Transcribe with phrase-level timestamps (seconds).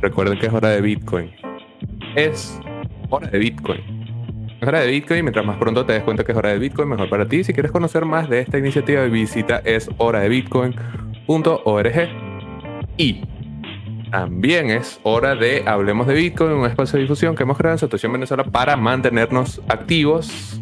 [0.00, 1.30] recuerden que es hora de Bitcoin.
[2.14, 2.58] Es
[3.08, 3.80] hora de Bitcoin.
[4.60, 5.24] Es hora de Bitcoin.
[5.24, 7.44] Mientras más pronto te des cuenta que es hora de Bitcoin, mejor para ti.
[7.44, 12.08] Si quieres conocer más de esta iniciativa, visita es hora de Bitcoin.org.
[12.96, 13.22] Y
[14.10, 17.78] también es hora de Hablemos de Bitcoin, un espacio de difusión que hemos creado en
[17.78, 20.60] Situación Venezuela para mantenernos activos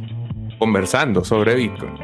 [0.59, 1.95] conversando sobre Bitcoin.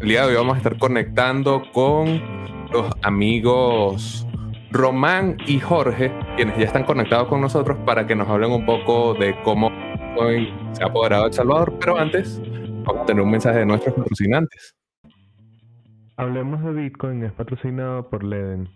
[0.00, 2.22] El día de hoy vamos a estar conectando con
[2.70, 4.25] los amigos
[4.70, 9.14] Román y Jorge, quienes ya están conectados con nosotros para que nos hablen un poco
[9.14, 9.70] de cómo
[10.72, 11.74] se ha apoderado de El Salvador.
[11.80, 12.40] Pero antes,
[12.84, 14.74] vamos a tener un mensaje de nuestros patrocinantes.
[16.16, 18.68] Hablemos de Bitcoin es patrocinado por Leden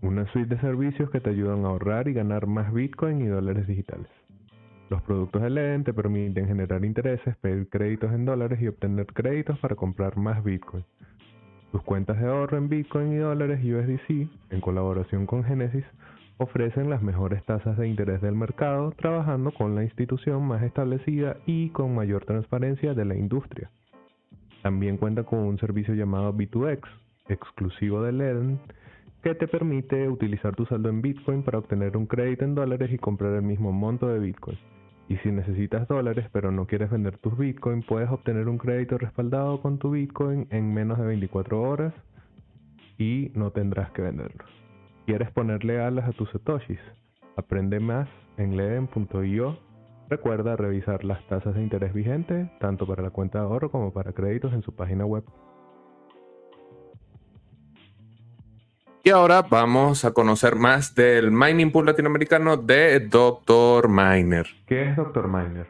[0.00, 3.66] una suite de servicios que te ayudan a ahorrar y ganar más Bitcoin y dólares
[3.66, 4.08] digitales.
[4.90, 9.58] Los productos de Leden te permiten generar intereses, pedir créditos en dólares y obtener créditos
[9.58, 10.84] para comprar más Bitcoin.
[11.72, 15.84] Tus cuentas de ahorro en Bitcoin y dólares USDC, en colaboración con Genesis,
[16.38, 21.68] ofrecen las mejores tasas de interés del mercado, trabajando con la institución más establecida y
[21.70, 23.70] con mayor transparencia de la industria.
[24.62, 26.80] También cuenta con un servicio llamado B2X,
[27.28, 28.60] exclusivo de Leden,
[29.22, 32.98] que te permite utilizar tu saldo en Bitcoin para obtener un crédito en dólares y
[32.98, 34.58] comprar el mismo monto de Bitcoin.
[35.08, 39.60] Y si necesitas dólares pero no quieres vender tus Bitcoin, puedes obtener un crédito respaldado
[39.62, 41.94] con tu Bitcoin en menos de 24 horas
[42.98, 44.48] y no tendrás que venderlos.
[45.06, 46.80] ¿Quieres ponerle alas a tus satoshis?
[47.36, 49.58] Aprende más en leden.io.
[50.10, 54.12] Recuerda revisar las tasas de interés vigentes, tanto para la cuenta de ahorro como para
[54.12, 55.24] créditos en su página web.
[59.04, 63.88] Y ahora vamos a conocer más del mining pool latinoamericano de Dr.
[63.88, 64.46] Miner.
[64.66, 65.28] ¿Qué es Dr.
[65.28, 65.66] Miner?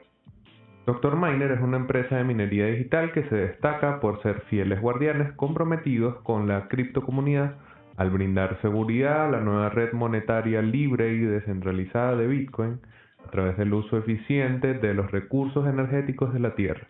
[0.87, 1.17] Dr.
[1.17, 6.17] Miner es una empresa de minería digital que se destaca por ser fieles guardianes comprometidos
[6.23, 7.57] con la criptocomunidad
[7.99, 12.81] al brindar seguridad a la nueva red monetaria libre y descentralizada de Bitcoin
[13.27, 16.87] a través del uso eficiente de los recursos energéticos de la Tierra,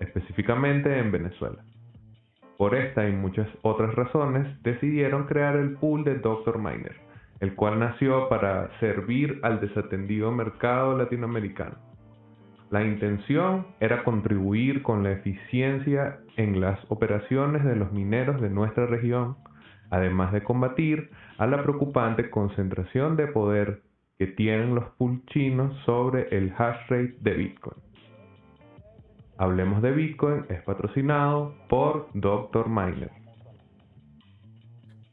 [0.00, 1.62] específicamente en Venezuela.
[2.56, 6.58] Por esta y muchas otras razones, decidieron crear el pool de Dr.
[6.58, 6.96] Miner,
[7.40, 11.76] el cual nació para servir al desatendido mercado latinoamericano.
[12.70, 18.86] La intención era contribuir con la eficiencia en las operaciones de los mineros de nuestra
[18.86, 19.36] región,
[19.90, 23.82] además de combatir a la preocupante concentración de poder
[24.18, 27.85] que tienen los pool chinos sobre el hash rate de Bitcoin.
[29.38, 32.68] Hablemos de Bitcoin es patrocinado por Dr.
[32.68, 33.10] Miner.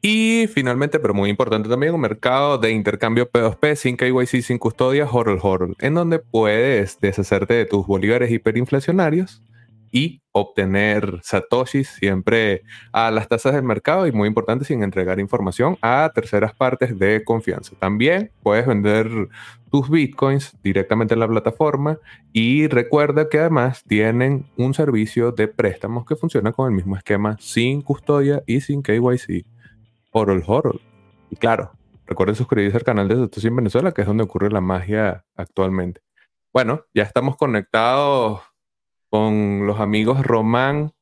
[0.02, 5.06] Y finalmente, pero muy importante también, un mercado de intercambio P2P sin KYC, sin custodia,
[5.10, 9.42] HODL HODL, en donde puedes deshacerte de tus bolívares hiperinflacionarios
[9.94, 15.78] y obtener satoshis siempre a las tasas del mercado y muy importante sin entregar información
[15.82, 17.76] a terceras partes de confianza.
[17.80, 19.08] También puedes vender
[19.74, 21.98] tus bitcoins directamente en la plataforma
[22.32, 27.38] y recuerda que además tienen un servicio de préstamos que funciona con el mismo esquema
[27.40, 29.48] sin custodia y sin KYC.
[30.12, 30.80] Horol Horol.
[31.32, 31.72] Y claro,
[32.06, 36.02] recuerden suscribirse al canal de Satoshi en Venezuela, que es donde ocurre la magia actualmente.
[36.54, 38.42] Bueno, ya estamos conectados
[39.10, 40.94] con los amigos Román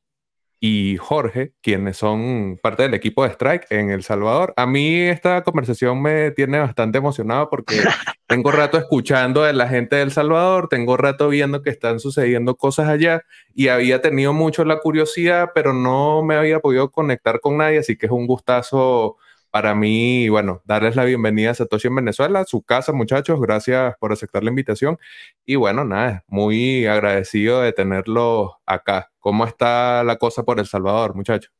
[0.64, 4.54] y Jorge, quienes son parte del equipo de Strike en El Salvador.
[4.56, 7.74] A mí esta conversación me tiene bastante emocionado porque
[8.28, 12.54] tengo rato escuchando de la gente de El Salvador, tengo rato viendo que están sucediendo
[12.54, 17.56] cosas allá y había tenido mucho la curiosidad, pero no me había podido conectar con
[17.56, 19.16] nadie, así que es un gustazo
[19.52, 23.40] para mí, bueno, darles la bienvenida a Satoshi en Venezuela, su casa, muchachos.
[23.40, 24.98] Gracias por aceptar la invitación.
[25.44, 29.10] Y bueno, nada, muy agradecido de tenerlo acá.
[29.20, 31.52] ¿Cómo está la cosa por El Salvador, muchachos?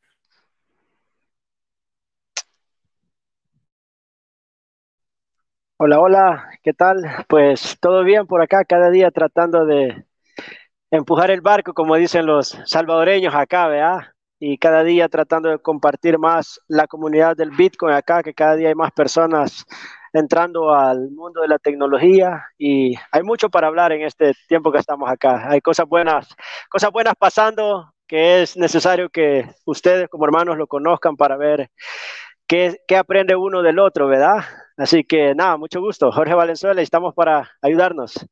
[5.76, 7.02] Hola, hola, ¿qué tal?
[7.28, 10.06] Pues todo bien por acá, cada día tratando de
[10.90, 14.14] empujar el barco, como dicen los salvadoreños acá, ¿verdad?
[14.44, 18.71] Y cada día tratando de compartir más la comunidad del Bitcoin acá, que cada día
[18.71, 19.65] hay más personas
[20.12, 24.79] entrando al mundo de la tecnología y hay mucho para hablar en este tiempo que
[24.79, 25.49] estamos acá.
[25.49, 26.35] Hay cosas buenas,
[26.69, 31.71] cosas buenas pasando que es necesario que ustedes como hermanos lo conozcan para ver
[32.49, 34.44] qué, qué aprende uno del otro, ¿verdad?
[34.77, 36.11] Así que nada, mucho gusto.
[36.11, 38.27] Jorge Valenzuela, estamos para ayudarnos.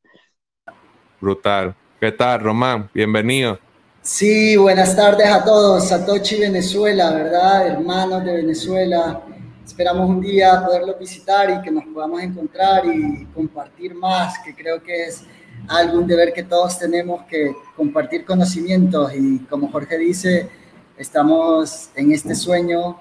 [1.21, 1.77] Brutal.
[2.01, 2.91] ¿Qué tal, Román?
[2.93, 3.61] Bienvenido.
[4.03, 5.89] Sí, buenas tardes a todos.
[5.89, 7.67] Satoshi Venezuela, ¿verdad?
[7.67, 9.21] Hermanos de Venezuela.
[9.63, 14.83] Esperamos un día poderlos visitar y que nos podamos encontrar y compartir más, que creo
[14.83, 15.25] que es
[15.69, 20.49] algún deber que todos tenemos que compartir conocimientos y como Jorge dice,
[20.97, 22.99] estamos en este sueño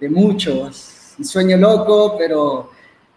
[0.00, 2.72] de muchos, un sueño loco, pero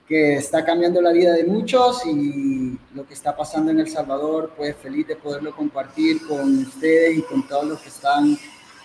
[0.07, 4.51] que está cambiando la vida de muchos y lo que está pasando en El Salvador,
[4.55, 8.37] pues feliz de poderlo compartir con ustedes y con todos los que están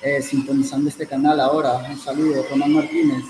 [0.03, 1.75] eh, sintonizando este canal ahora.
[1.89, 3.25] Un saludo, Román Martínez.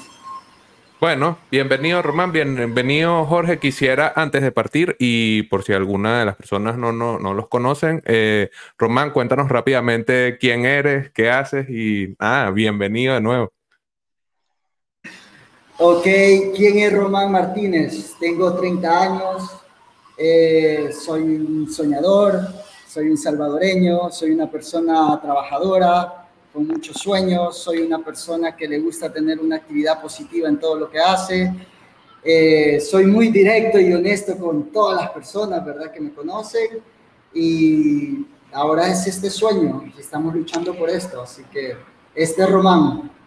[1.01, 3.61] Bueno, bienvenido Román, bienvenido Jorge.
[3.61, 7.47] Quisiera antes de partir y por si alguna de las personas no, no, no los
[7.47, 13.53] conocen, eh, Román, cuéntanos rápidamente quién eres, qué haces y ah, bienvenido de nuevo.
[15.81, 16.03] Ok,
[16.57, 18.17] ¿quién es Román Martínez?
[18.19, 19.49] Tengo 30 años,
[20.17, 22.41] eh, soy un soñador,
[22.89, 28.81] soy un salvadoreño, soy una persona trabajadora, con muchos sueños, soy una persona que le
[28.81, 31.55] gusta tener una actividad positiva en todo lo que hace.
[32.25, 35.93] Eh, soy muy directo y honesto con todas las personas, ¿verdad?
[35.93, 36.81] Que me conocen.
[37.33, 41.23] Y ahora es este sueño, estamos luchando por esto.
[41.23, 41.77] Así que
[42.17, 43.18] este es Román.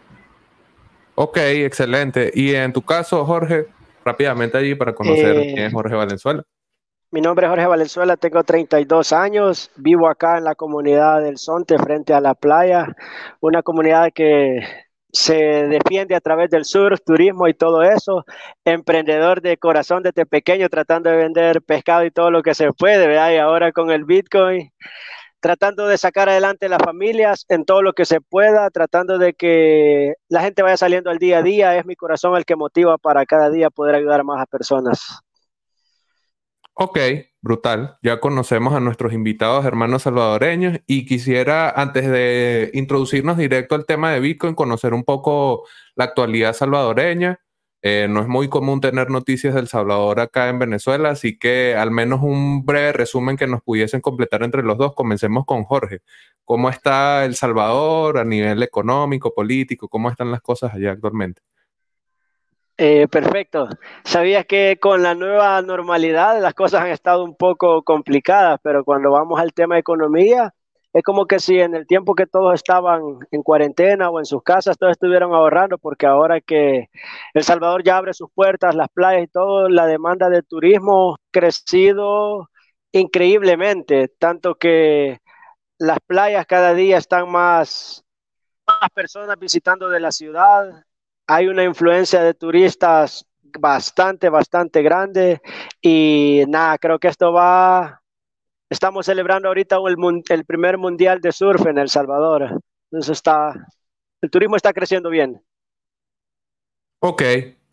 [1.16, 2.32] Ok, excelente.
[2.34, 3.68] Y en tu caso, Jorge,
[4.04, 6.44] rápidamente allí para conocer Eh, quién es Jorge Valenzuela.
[7.12, 11.78] Mi nombre es Jorge Valenzuela, tengo 32 años, vivo acá en la comunidad del Sonte
[11.78, 12.88] frente a la playa,
[13.42, 14.62] una comunidad que
[15.12, 18.24] se defiende a través del surf, turismo y todo eso,
[18.64, 23.08] emprendedor de corazón desde pequeño tratando de vender pescado y todo lo que se puede,
[23.08, 23.32] ¿verdad?
[23.34, 24.72] Y ahora con el Bitcoin,
[25.42, 30.14] tratando de sacar adelante las familias en todo lo que se pueda, tratando de que
[30.30, 33.26] la gente vaya saliendo al día a día, es mi corazón el que motiva para
[33.26, 35.20] cada día poder ayudar a más personas.
[36.74, 36.98] Ok,
[37.42, 37.98] brutal.
[38.02, 44.12] Ya conocemos a nuestros invitados hermanos salvadoreños y quisiera, antes de introducirnos directo al tema
[44.12, 47.40] de Bitcoin, conocer un poco la actualidad salvadoreña.
[47.84, 51.90] Eh, no es muy común tener noticias del Salvador acá en Venezuela, así que al
[51.90, 54.94] menos un breve resumen que nos pudiesen completar entre los dos.
[54.94, 56.02] Comencemos con Jorge.
[56.46, 59.88] ¿Cómo está El Salvador a nivel económico, político?
[59.90, 61.42] ¿Cómo están las cosas allá actualmente?
[62.78, 63.68] Eh, perfecto.
[64.04, 69.12] Sabías que con la nueva normalidad las cosas han estado un poco complicadas, pero cuando
[69.12, 70.54] vamos al tema de economía,
[70.94, 73.02] es como que si en el tiempo que todos estaban
[73.32, 76.90] en cuarentena o en sus casas, todos estuvieron ahorrando, porque ahora que
[77.34, 81.18] El Salvador ya abre sus puertas, las playas y todo, la demanda de turismo ha
[81.32, 82.50] crecido
[82.92, 85.20] increíblemente, tanto que
[85.78, 88.04] las playas cada día están más,
[88.68, 90.86] más personas visitando de la ciudad,
[91.28, 93.26] hay una influencia de turistas
[93.60, 95.42] bastante, bastante grande
[95.82, 98.01] y nada, creo que esto va,
[98.72, 103.68] estamos celebrando ahorita el, el primer mundial de surf en El Salvador, entonces está,
[104.22, 105.42] el turismo está creciendo bien.
[107.00, 107.22] Ok.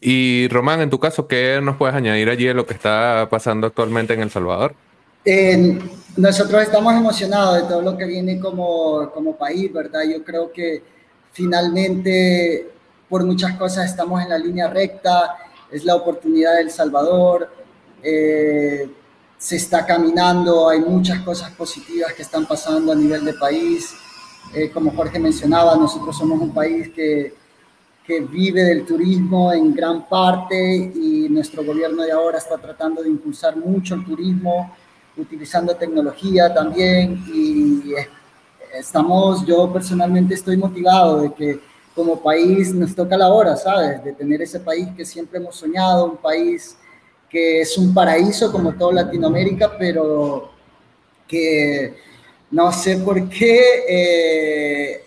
[0.01, 3.67] Y Román, en tu caso, ¿qué nos puedes añadir allí de lo que está pasando
[3.67, 4.75] actualmente en El Salvador?
[5.25, 5.79] Eh,
[6.17, 10.03] nosotros estamos emocionados de todo lo que viene como, como país, ¿verdad?
[10.03, 10.83] Yo creo que
[11.33, 12.71] finalmente
[13.09, 15.37] por muchas cosas estamos en la línea recta,
[15.71, 17.51] es la oportunidad del Salvador,
[18.03, 18.89] eh,
[19.39, 23.95] se está caminando, hay muchas cosas positivas que están pasando a nivel de país.
[24.53, 27.35] Eh, como Jorge mencionaba, nosotros somos un país que,
[28.05, 33.11] que vive del turismo en gran parte y nuestro gobierno de ahora está tratando de
[33.11, 34.75] impulsar mucho el turismo,
[35.17, 37.93] utilizando tecnología también y
[38.73, 41.61] estamos, yo personalmente estoy motivado de que
[41.95, 44.03] como país nos toca la hora, ¿sabes?
[44.03, 46.78] De tener ese país que siempre hemos soñado, un país
[47.29, 50.51] que es un paraíso como todo Latinoamérica, pero
[51.27, 51.95] que
[52.51, 55.05] no sé por qué eh,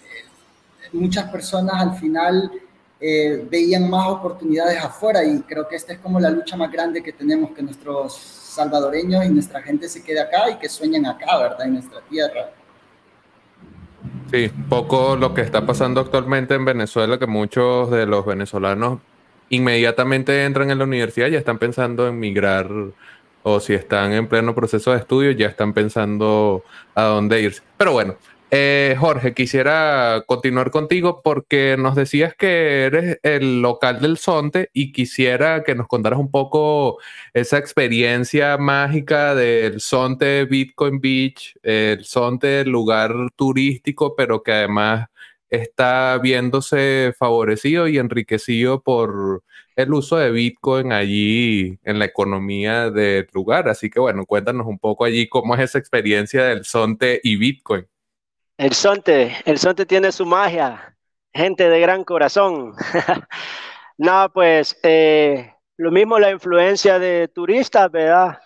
[0.93, 2.51] muchas personas al final
[2.99, 7.01] eh, veían más oportunidades afuera y creo que esta es como la lucha más grande
[7.01, 11.37] que tenemos, que nuestros salvadoreños y nuestra gente se quede acá y que sueñen acá,
[11.39, 11.65] ¿verdad?
[11.65, 12.51] En nuestra tierra.
[14.31, 18.99] Sí, poco lo que está pasando actualmente en Venezuela, que muchos de los venezolanos
[19.51, 22.67] inmediatamente entran en la universidad, ya están pensando en migrar,
[23.43, 26.63] o si están en pleno proceso de estudio, ya están pensando
[26.95, 27.61] a dónde irse.
[27.77, 28.15] Pero bueno,
[28.53, 34.91] eh, Jorge, quisiera continuar contigo porque nos decías que eres el local del Sonte y
[34.91, 36.97] quisiera que nos contaras un poco
[37.33, 45.07] esa experiencia mágica del Sonte Bitcoin Beach, el Sonte lugar turístico, pero que además
[45.51, 49.43] está viéndose favorecido y enriquecido por
[49.75, 53.67] el uso de Bitcoin allí en la economía del lugar.
[53.67, 57.85] Así que bueno, cuéntanos un poco allí cómo es esa experiencia del Sonte y Bitcoin.
[58.57, 60.95] El Sonte, el Sonte tiene su magia,
[61.33, 62.73] gente de gran corazón.
[63.97, 68.39] no, pues eh, lo mismo la influencia de turistas, ¿verdad?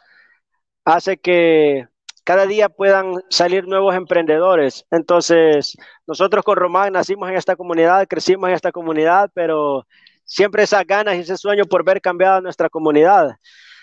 [0.85, 1.87] Hace que
[2.25, 4.85] cada día puedan salir nuevos emprendedores.
[4.91, 5.77] Entonces,
[6.07, 9.85] nosotros con Román nacimos en esta comunidad, crecimos en esta comunidad, pero
[10.25, 13.37] siempre esas ganas y ese sueño por ver cambiada nuestra comunidad.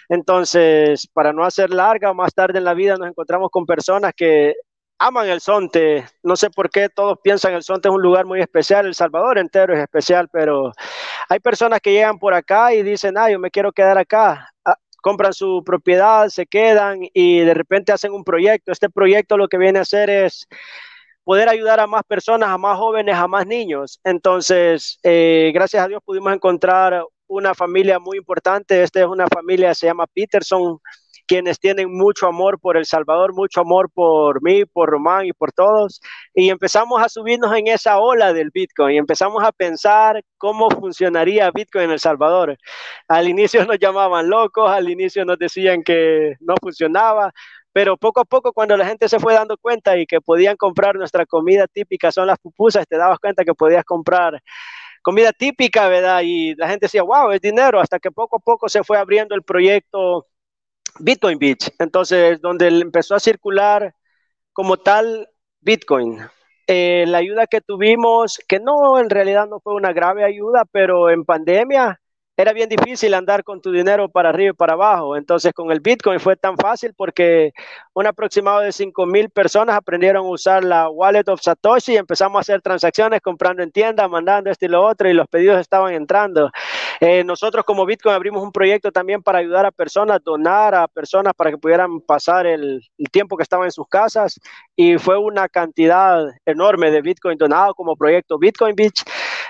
[0.08, 4.12] Entonces, para no hacer larga o más tarde en la vida, nos encontramos con personas
[4.14, 4.54] que
[4.98, 6.04] aman el Sonte.
[6.24, 8.86] No sé por qué todos piensan el Sonte es un lugar muy especial.
[8.86, 10.72] El Salvador entero es especial, pero
[11.28, 14.52] hay personas que llegan por acá y dicen, ah, yo me quiero quedar acá.
[15.02, 18.72] Compran su propiedad, se quedan y de repente hacen un proyecto.
[18.72, 20.48] Este proyecto lo que viene a hacer es
[21.24, 24.00] poder ayudar a más personas, a más jóvenes, a más niños.
[24.04, 28.82] Entonces, eh, gracias a Dios pudimos encontrar una familia muy importante.
[28.82, 30.78] Esta es una familia, se llama Peterson,
[31.26, 35.52] quienes tienen mucho amor por El Salvador, mucho amor por mí, por Román y por
[35.52, 36.00] todos.
[36.34, 41.50] Y empezamos a subirnos en esa ola del Bitcoin y empezamos a pensar cómo funcionaría
[41.50, 42.56] Bitcoin en El Salvador.
[43.08, 47.32] Al inicio nos llamaban locos, al inicio nos decían que no funcionaba,
[47.72, 50.96] pero poco a poco cuando la gente se fue dando cuenta y que podían comprar
[50.96, 54.40] nuestra comida típica, son las pupusas, te dabas cuenta que podías comprar
[55.02, 56.22] comida típica, ¿verdad?
[56.24, 59.34] Y la gente decía, wow, es dinero, hasta que poco a poco se fue abriendo
[59.34, 60.26] el proyecto
[60.98, 63.94] Bitcoin Beach, entonces donde empezó a circular
[64.52, 65.28] como tal
[65.60, 66.20] Bitcoin.
[66.66, 71.10] Eh, la ayuda que tuvimos, que no, en realidad no fue una grave ayuda, pero
[71.10, 72.00] en pandemia
[72.36, 75.16] era bien difícil andar con tu dinero para arriba y para abajo.
[75.16, 77.52] Entonces con el Bitcoin fue tan fácil porque
[77.94, 82.38] un aproximado de 5 mil personas aprendieron a usar la Wallet of Satoshi y empezamos
[82.38, 85.94] a hacer transacciones comprando en tienda, mandando esto y lo otro y los pedidos estaban
[85.94, 86.50] entrando.
[87.04, 91.34] Eh, nosotros como Bitcoin abrimos un proyecto también para ayudar a personas, donar a personas
[91.34, 94.38] para que pudieran pasar el, el tiempo que estaban en sus casas
[94.76, 99.02] y fue una cantidad enorme de Bitcoin donado como proyecto Bitcoin Beach.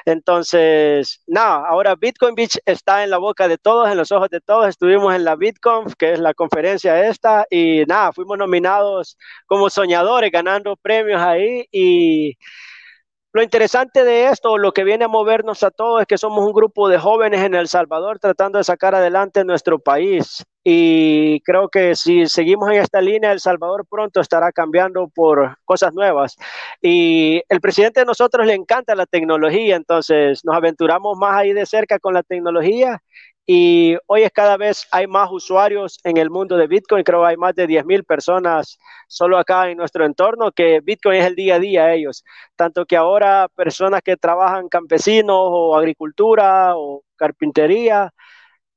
[0.06, 4.40] Entonces, nada, ahora Bitcoin Beach está en la boca de todos, en los ojos de
[4.40, 4.68] todos.
[4.68, 10.30] Estuvimos en la BitConf, que es la conferencia esta, y nada, fuimos nominados como soñadores,
[10.32, 12.38] ganando premios ahí y
[13.32, 16.52] lo interesante de esto, lo que viene a movernos a todos, es que somos un
[16.52, 20.44] grupo de jóvenes en El Salvador tratando de sacar adelante nuestro país.
[20.62, 25.94] Y creo que si seguimos en esta línea, El Salvador pronto estará cambiando por cosas
[25.94, 26.36] nuevas.
[26.82, 31.64] Y el presidente de nosotros le encanta la tecnología, entonces nos aventuramos más ahí de
[31.64, 33.02] cerca con la tecnología
[33.46, 37.28] y hoy es cada vez hay más usuarios en el mundo de Bitcoin, creo que
[37.28, 41.56] hay más de 10.000 personas solo acá en nuestro entorno, que Bitcoin es el día
[41.56, 42.24] a día ellos,
[42.56, 48.12] tanto que ahora personas que trabajan campesinos o agricultura o carpintería,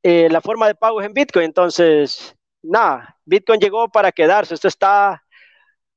[0.03, 4.67] eh, la forma de pago es en Bitcoin, entonces, nada, Bitcoin llegó para quedarse, esto
[4.67, 5.24] está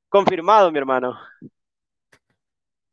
[0.09, 1.19] confirmado, mi hermano.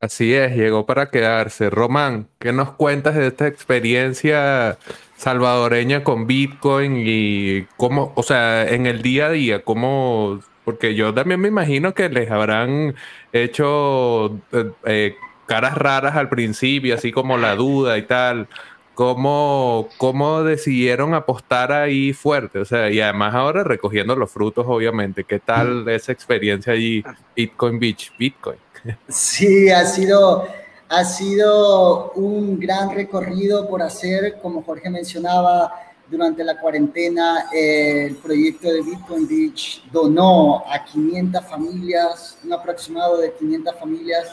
[0.06, 1.72] Así es, llegó para quedarse.
[1.72, 4.78] Román, ¿qué nos cuentas de esta experiencia
[5.18, 11.12] salvadoreña con Bitcoin y cómo, o sea, en el día a día, cómo, porque yo
[11.12, 12.94] también me imagino que les habrán
[13.34, 15.16] hecho eh, eh,
[15.48, 18.48] caras raras al principio, así como la duda y tal.
[18.94, 22.60] ¿Cómo, ¿Cómo decidieron apostar ahí fuerte?
[22.60, 25.24] O sea, y además ahora recogiendo los frutos, obviamente.
[25.24, 25.90] ¿Qué tal mm.
[25.90, 27.04] esa experiencia allí,
[27.36, 28.65] Bitcoin Beach, Bitcoin?
[29.08, 30.48] Sí, ha sido,
[30.90, 35.74] ha sido un gran recorrido por hacer, como Jorge mencionaba,
[36.10, 43.34] durante la cuarentena el proyecto de Bitcoin Beach donó a 500 familias, un aproximado de
[43.34, 44.28] 500 familias,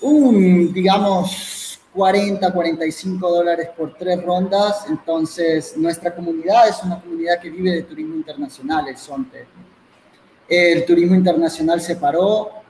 [0.00, 4.86] un, digamos, 40, 45 dólares por tres rondas.
[4.88, 9.46] Entonces, nuestra comunidad es una comunidad que vive de turismo internacional, el SONTE.
[10.48, 12.61] El turismo internacional se paró,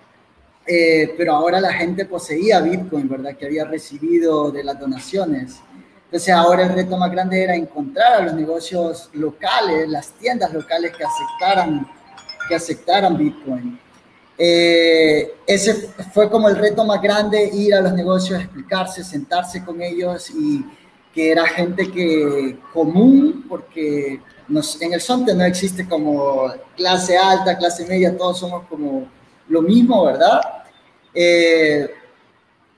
[0.66, 3.36] eh, pero ahora la gente poseía Bitcoin, ¿verdad?
[3.36, 5.60] Que había recibido de las donaciones.
[6.04, 10.92] Entonces ahora el reto más grande era encontrar a los negocios locales, las tiendas locales
[10.96, 11.86] que aceptaran,
[12.48, 13.78] que aceptaran Bitcoin.
[14.38, 19.80] Eh, ese fue como el reto más grande, ir a los negocios, explicarse, sentarse con
[19.82, 20.64] ellos y
[21.14, 27.56] que era gente que común, porque nos, en el Sonte no existe como clase alta,
[27.56, 29.06] clase media, todos somos como
[29.52, 30.40] lo mismo, ¿verdad?
[31.14, 31.90] Eh,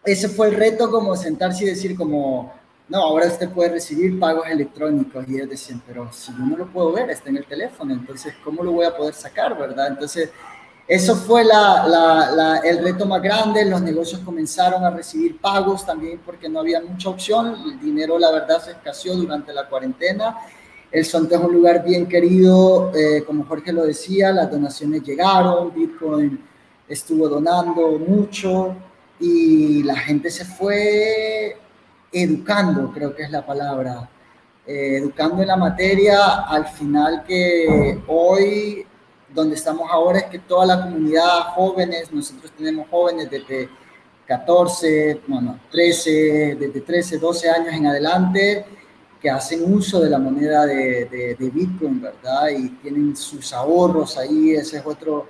[0.05, 2.53] ese fue el reto como sentarse y decir como,
[2.89, 5.25] no, ahora usted puede recibir pagos electrónicos.
[5.29, 8.35] Y ellos decían, pero si yo no lo puedo ver, está en el teléfono, entonces,
[8.43, 9.87] ¿cómo lo voy a poder sacar, verdad?
[9.89, 10.31] Entonces,
[10.87, 13.65] eso fue la, la, el reto más grande.
[13.65, 17.57] Los negocios comenzaron a recibir pagos también porque no había mucha opción.
[17.65, 20.37] El dinero, la verdad, se escaseó durante la cuarentena.
[20.91, 25.75] El Sonte es un lugar bien querido, eh, como Jorge lo decía, las donaciones llegaron,
[25.75, 26.54] Bitcoin
[26.89, 28.77] estuvo donando mucho
[29.19, 31.57] y la gente se fue
[32.13, 34.09] educando, creo que es la palabra,
[34.67, 38.87] eh, educando en la materia, al final que hoy,
[39.35, 43.69] donde estamos ahora, es que toda la comunidad, jóvenes, nosotros tenemos jóvenes desde
[44.27, 48.65] 14, bueno, 13, desde 13, 12 años en adelante,
[49.21, 52.49] que hacen uso de la moneda de, de, Bitcoin, ¿verdad?
[52.51, 55.27] Y tienen sus ahorros ahí, ese es otro,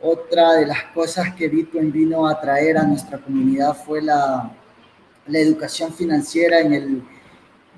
[0.00, 4.52] otra de las cosas que Bitcoin vino a traer a nuestra comunidad fue la,
[5.28, 7.02] educación financiera en el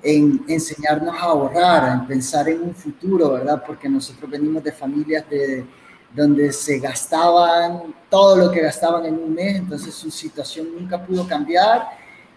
[0.03, 3.65] en enseñarnos a ahorrar, en pensar en un futuro, ¿verdad?
[3.67, 5.67] Porque nosotros venimos de familias de,
[6.15, 11.27] donde se gastaban todo lo que gastaban en un mes, entonces su situación nunca pudo
[11.27, 11.89] cambiar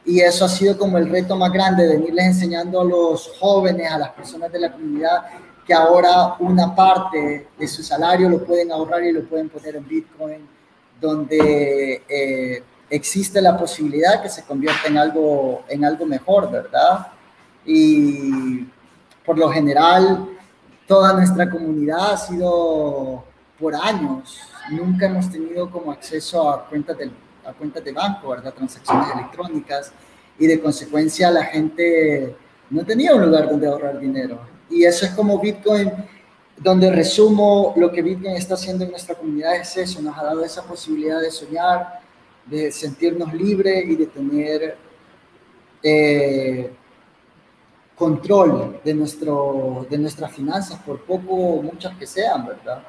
[0.03, 3.99] y eso ha sido como el reto más grande, venirles enseñando a los jóvenes, a
[3.99, 5.25] las personas de la comunidad,
[5.65, 9.87] que ahora una parte de su salario lo pueden ahorrar y lo pueden poner en
[9.87, 10.47] Bitcoin,
[10.99, 17.07] donde eh, existe la posibilidad que se convierta en algo, en algo mejor, ¿verdad?
[17.65, 18.67] Y
[19.25, 20.27] por lo general,
[20.87, 23.23] toda nuestra comunidad ha sido
[23.59, 24.41] por años,
[24.71, 27.11] nunca hemos tenido como acceso a cuentas de,
[27.45, 28.53] a cuentas de banco, ¿verdad?
[28.53, 29.93] Transacciones electrónicas
[30.37, 32.35] y de consecuencia la gente
[32.69, 34.39] no tenía un lugar donde ahorrar dinero.
[34.71, 35.91] Y eso es como Bitcoin,
[36.57, 40.43] donde resumo lo que Bitcoin está haciendo en nuestra comunidad es eso, nos ha dado
[40.43, 41.99] esa posibilidad de soñar,
[42.45, 44.77] de sentirnos libres y de tener
[45.83, 46.71] eh,
[47.95, 52.83] control de, nuestro, de nuestras finanzas, por poco muchas que sean, ¿verdad?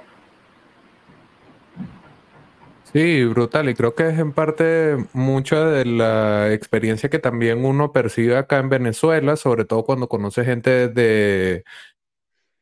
[2.94, 3.70] Sí, brutal.
[3.70, 8.58] Y creo que es en parte mucha de la experiencia que también uno percibe acá
[8.58, 11.64] en Venezuela, sobre todo cuando conoce gente de,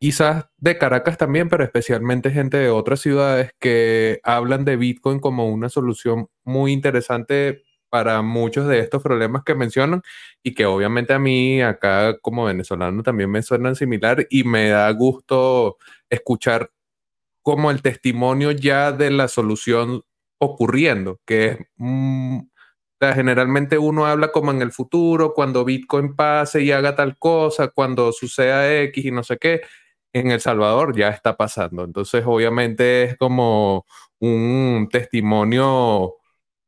[0.01, 5.49] quizás de Caracas también, pero especialmente gente de otras ciudades que hablan de Bitcoin como
[5.49, 10.03] una solución muy interesante para muchos de estos problemas que mencionan
[10.43, 14.91] y que obviamente a mí acá como venezolano también me suenan similar y me da
[14.93, 15.77] gusto
[16.09, 16.71] escuchar
[17.43, 20.05] como el testimonio ya de la solución
[20.41, 22.41] ocurriendo, que es, mm,
[23.15, 28.13] generalmente uno habla como en el futuro, cuando Bitcoin pase y haga tal cosa, cuando
[28.13, 29.63] suceda X y no sé qué,
[30.13, 31.85] en El Salvador ya está pasando.
[31.85, 33.87] Entonces, obviamente es como
[34.21, 36.17] un testimonio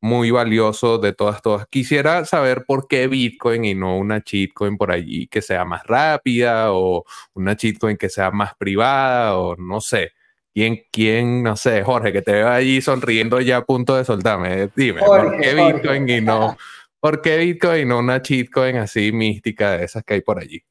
[0.00, 1.66] muy valioso de todas, todas.
[1.68, 6.72] Quisiera saber por qué Bitcoin y no una cheatcoin por allí que sea más rápida
[6.72, 7.04] o
[7.34, 10.12] una cheatcoin que sea más privada o no sé.
[10.54, 14.68] ¿Quién, quién, no sé, Jorge, que te veo allí sonriendo ya a punto de soltarme?
[14.76, 16.56] Dime, ¿por qué Bitcoin y no,
[17.00, 20.62] por qué Bitcoin y no una cheatcoin así mística de esas que hay por allí?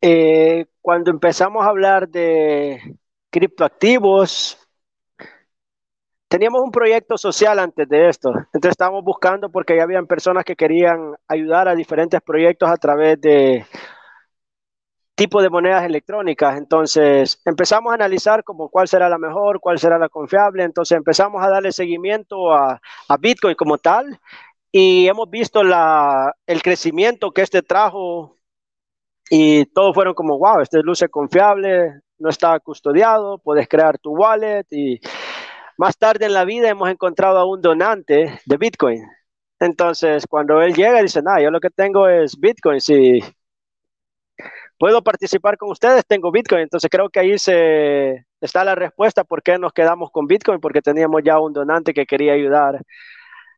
[0.00, 2.80] Eh, cuando empezamos a hablar de
[3.30, 4.58] criptoactivos,
[6.26, 8.30] teníamos un proyecto social antes de esto.
[8.30, 13.20] Entonces estábamos buscando porque ya habían personas que querían ayudar a diferentes proyectos a través
[13.20, 13.66] de
[15.14, 16.56] tipo de monedas electrónicas.
[16.58, 20.64] Entonces empezamos a analizar como cuál será la mejor, cuál será la confiable.
[20.64, 24.18] Entonces empezamos a darle seguimiento a, a Bitcoin como tal
[24.72, 28.38] y hemos visto la, el crecimiento que este trajo
[29.30, 34.66] y todos fueron como, wow, este luce confiable, no está custodiado, puedes crear tu wallet
[34.70, 35.00] y
[35.78, 39.04] más tarde en la vida hemos encontrado a un donante de Bitcoin.
[39.60, 42.80] Entonces, cuando él llega, dice, nada, yo lo que tengo es Bitcoin.
[42.80, 43.20] Si
[44.82, 46.62] puedo participar con ustedes, tengo Bitcoin.
[46.62, 50.82] Entonces, creo que ahí se, está la respuesta por qué nos quedamos con Bitcoin, porque
[50.82, 52.82] teníamos ya un donante que quería ayudar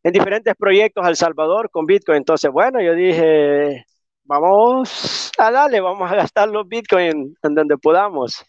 [0.03, 2.19] en diferentes proyectos al Salvador con Bitcoin.
[2.19, 3.87] Entonces, bueno, yo dije,
[4.25, 8.45] vamos a darle, vamos a gastar los Bitcoin en donde podamos.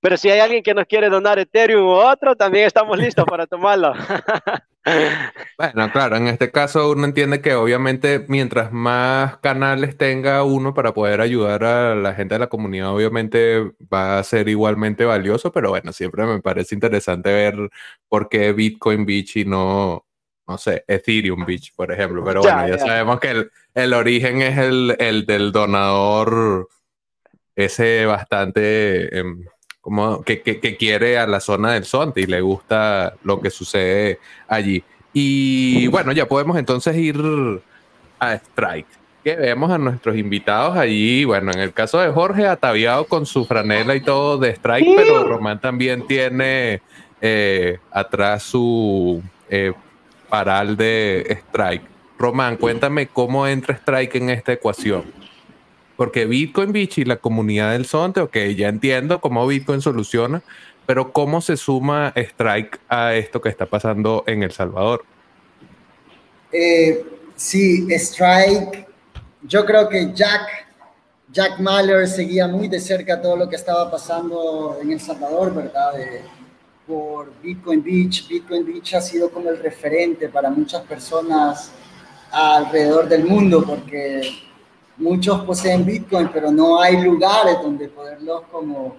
[0.00, 3.48] Pero si hay alguien que nos quiere donar Ethereum u otro, también estamos listos para
[3.48, 3.94] tomarlo.
[5.58, 10.94] bueno, claro, en este caso uno entiende que obviamente mientras más canales tenga uno para
[10.94, 15.70] poder ayudar a la gente de la comunidad, obviamente va a ser igualmente valioso, pero
[15.70, 17.70] bueno, siempre me parece interesante ver
[18.08, 20.06] por qué Bitcoin Beach y no,
[20.46, 22.22] no sé, Ethereum Beach, por ejemplo.
[22.24, 26.68] Pero bueno, ya, sabemos que el, origen es el, el, del donador
[27.56, 29.18] ese bastante...
[29.18, 29.44] Em,
[29.86, 30.40] como que,
[30.76, 34.18] quiere a la zona del Sonte y le gusta lo que sucede
[34.48, 34.82] allí.
[35.12, 37.16] Y bueno, ya podemos entonces ir
[38.18, 38.88] a Strike.
[39.22, 41.24] Que vemos a nuestros invitados allí.
[41.24, 45.22] Bueno, en el caso de Jorge, ataviado con su franela y todo de Strike, pero
[45.22, 46.82] Román también tiene
[47.20, 49.72] eh, atrás su eh,
[50.28, 51.84] paral de Strike.
[52.18, 55.04] Román, cuéntame cómo entra Strike en esta ecuación.
[55.96, 60.42] Porque Bitcoin Beach y la comunidad del Sonte, ok, ya entiendo cómo Bitcoin soluciona,
[60.84, 65.04] pero ¿cómo se suma Strike a esto que está pasando en El Salvador?
[66.52, 67.04] Eh,
[67.34, 68.86] sí, Strike,
[69.42, 70.66] yo creo que Jack,
[71.32, 75.92] Jack Mahler seguía muy de cerca todo lo que estaba pasando en El Salvador, ¿verdad?
[76.86, 78.28] por Bitcoin Beach.
[78.28, 81.72] Bitcoin Beach ha sido como el referente para muchas personas
[82.30, 84.20] alrededor del mundo porque
[84.98, 88.96] muchos poseen Bitcoin, pero no hay lugares donde poderlos como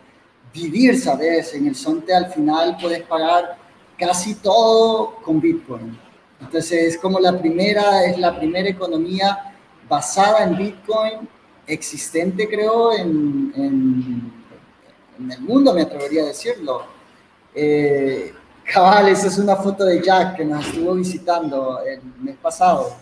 [0.54, 1.54] vivir, ¿sabes?
[1.54, 3.58] En el Sonte al final puedes pagar
[3.98, 5.98] casi todo con Bitcoin.
[6.40, 9.56] Entonces es como la primera, es la primera economía
[9.90, 11.30] basada en Bitcoin
[11.66, 16.84] existente, creo, en, en, el mundo, me atrevería a decirlo.
[17.54, 18.34] Eh,
[18.72, 22.96] cabal, esa es una foto de Jack que nos estuvo visitando el mes pasado.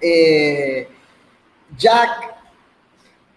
[0.00, 0.88] Eh,
[1.76, 2.34] Jack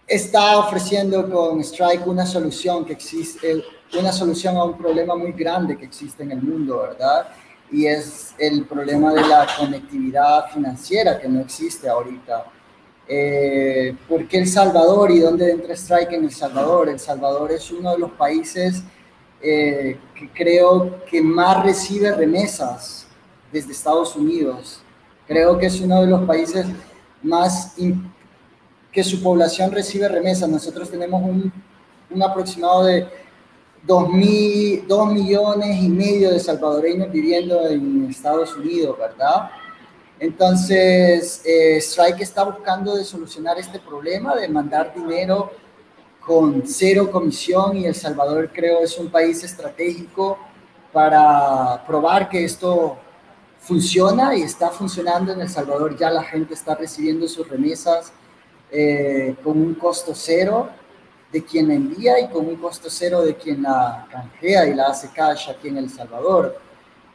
[0.06, 3.64] está ofreciendo con Strike una solución que existe,
[3.98, 7.28] una solución a un problema muy grande que existe en el mundo, ¿verdad?
[7.70, 12.46] Y es el problema de la conectividad financiera que no existe ahorita.
[13.06, 16.88] Eh, ¿Por qué El Salvador y dónde entra Strike en El Salvador?
[16.88, 18.82] El Salvador es uno de los países
[19.42, 23.06] eh, que creo que más recibe remesas
[23.52, 24.80] desde Estados Unidos.
[25.26, 26.66] Creo que es uno de los países
[27.22, 27.74] más
[28.94, 30.48] que su población recibe remesas.
[30.48, 31.52] Nosotros tenemos un,
[32.10, 33.08] un aproximado de
[33.86, 39.50] 2, millones y medio de salvadoreños viviendo en Estados Unidos, ¿verdad?
[40.18, 45.50] Entonces, eh, Strike está buscando de solucionar este problema, de mandar dinero
[46.20, 50.38] con cero comisión y El Salvador creo es un país estratégico
[50.92, 52.96] para probar que esto
[53.58, 55.98] funciona y está funcionando en El Salvador.
[55.98, 58.12] Ya la gente está recibiendo sus remesas
[58.76, 60.68] eh, con un costo cero
[61.30, 64.86] de quien la envía y con un costo cero de quien la canjea y la
[64.86, 66.58] hace cash aquí en El Salvador.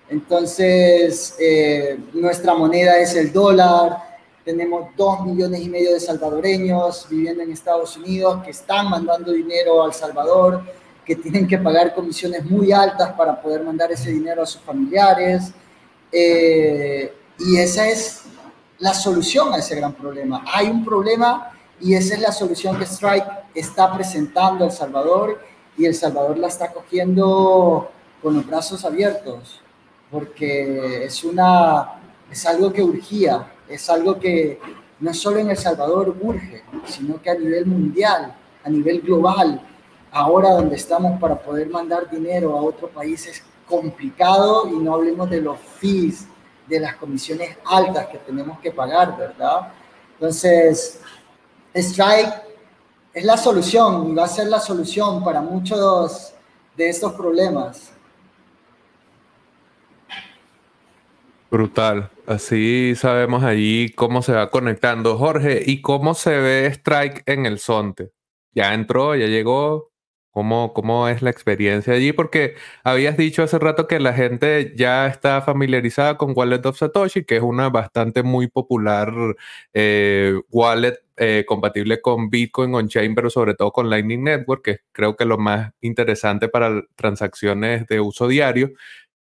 [0.08, 4.20] Entonces, eh, nuestra moneda es el dólar.
[4.46, 9.84] Tenemos dos millones y medio de salvadoreños viviendo en Estados Unidos que están mandando dinero
[9.84, 10.64] al Salvador,
[11.06, 15.52] que tienen que pagar comisiones muy altas para poder mandar ese dinero a sus familiares.
[16.10, 18.19] Eh, y esa es
[18.80, 20.44] la solución a ese gran problema.
[20.54, 25.40] Hay un problema y esa es la solución que Strike está presentando a El Salvador
[25.78, 27.90] y El Salvador la está cogiendo
[28.22, 29.62] con los brazos abiertos
[30.12, 32.00] porque es, una,
[32.32, 34.60] es algo que urgía, es algo que
[35.00, 39.62] no solo en El Salvador urge, sino que a nivel mundial, a nivel global,
[40.12, 45.30] ahora donde estamos para poder mandar dinero a otro país es complicado y no hablemos
[45.30, 46.28] de los fees
[46.70, 49.74] de las comisiones altas que tenemos que pagar, ¿verdad?
[50.14, 51.02] Entonces,
[51.74, 52.34] Strike
[53.14, 56.34] es la solución y va a ser la solución para muchos
[56.78, 57.92] de estos problemas.
[61.50, 62.12] Brutal.
[62.28, 65.18] Así sabemos allí cómo se va conectando.
[65.18, 68.12] Jorge, ¿y cómo se ve Strike en el Sonte?
[68.54, 69.92] Ya entró, ya llegó.
[70.32, 72.14] ¿Cómo, ¿Cómo es la experiencia allí?
[72.14, 77.26] Porque habías dicho hace rato que la gente ya está familiarizada con Wallet of Satoshi,
[77.26, 79.12] que es una bastante muy popular
[79.74, 85.16] eh, wallet eh, compatible con Bitcoin on-chain, pero sobre todo con Lightning Network, que creo
[85.16, 88.72] que es lo más interesante para transacciones de uso diario.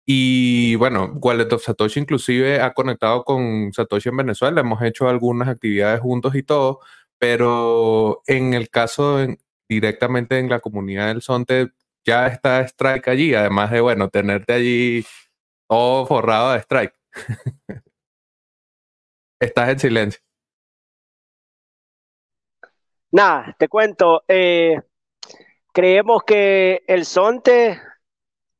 [0.05, 5.47] Y bueno, Wallet of Satoshi inclusive ha conectado con Satoshi en Venezuela, hemos hecho algunas
[5.49, 6.79] actividades juntos y todo,
[7.17, 9.19] pero en el caso
[9.67, 11.69] directamente en la comunidad del Sonte
[12.05, 15.05] ya está Strike allí, además de, bueno, tenerte allí
[15.67, 16.93] todo forrado de Strike.
[19.39, 20.21] Estás en silencio.
[23.11, 24.23] Nada, te cuento.
[24.27, 24.79] Eh,
[25.73, 27.79] creemos que el Sonte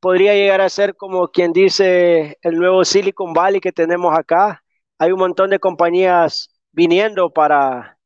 [0.00, 4.62] podría llegar a ser como quien dice el nuevo Silicon Valley que tenemos acá.
[4.98, 7.97] Hay un montón de compañías viniendo para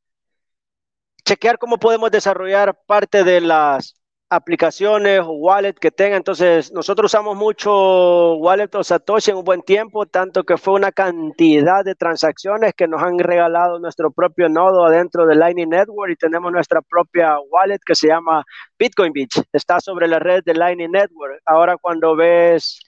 [1.24, 3.94] chequear cómo podemos desarrollar parte de las
[4.32, 6.16] aplicaciones o wallet que tenga.
[6.16, 10.90] Entonces, nosotros usamos mucho wallet o Satoshi en un buen tiempo, tanto que fue una
[10.90, 16.16] cantidad de transacciones que nos han regalado nuestro propio nodo adentro de Lightning Network y
[16.16, 18.42] tenemos nuestra propia wallet que se llama
[18.78, 19.42] Bitcoin Beach.
[19.52, 21.40] Está sobre la red de Lightning Network.
[21.44, 22.80] Ahora cuando ves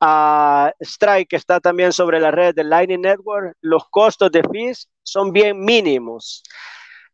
[0.00, 4.88] a Strike que está también sobre la red de Lightning Network, los costos de fees
[5.04, 6.42] son bien mínimos.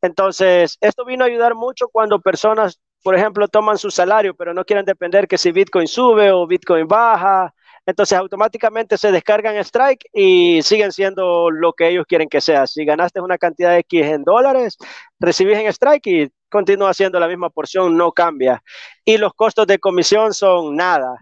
[0.06, 4.64] Entonces, esto vino a ayudar mucho cuando personas por ejemplo, toman su salario, pero no
[4.64, 7.54] quieren depender que si Bitcoin sube o Bitcoin baja.
[7.86, 12.66] Entonces automáticamente se descargan Strike y siguen siendo lo que ellos quieren que sea.
[12.66, 14.76] Si ganaste una cantidad de X en dólares,
[15.20, 18.60] recibís en Strike y continúa siendo la misma porción, no cambia.
[19.04, 21.16] Y los costos de comisión son nada.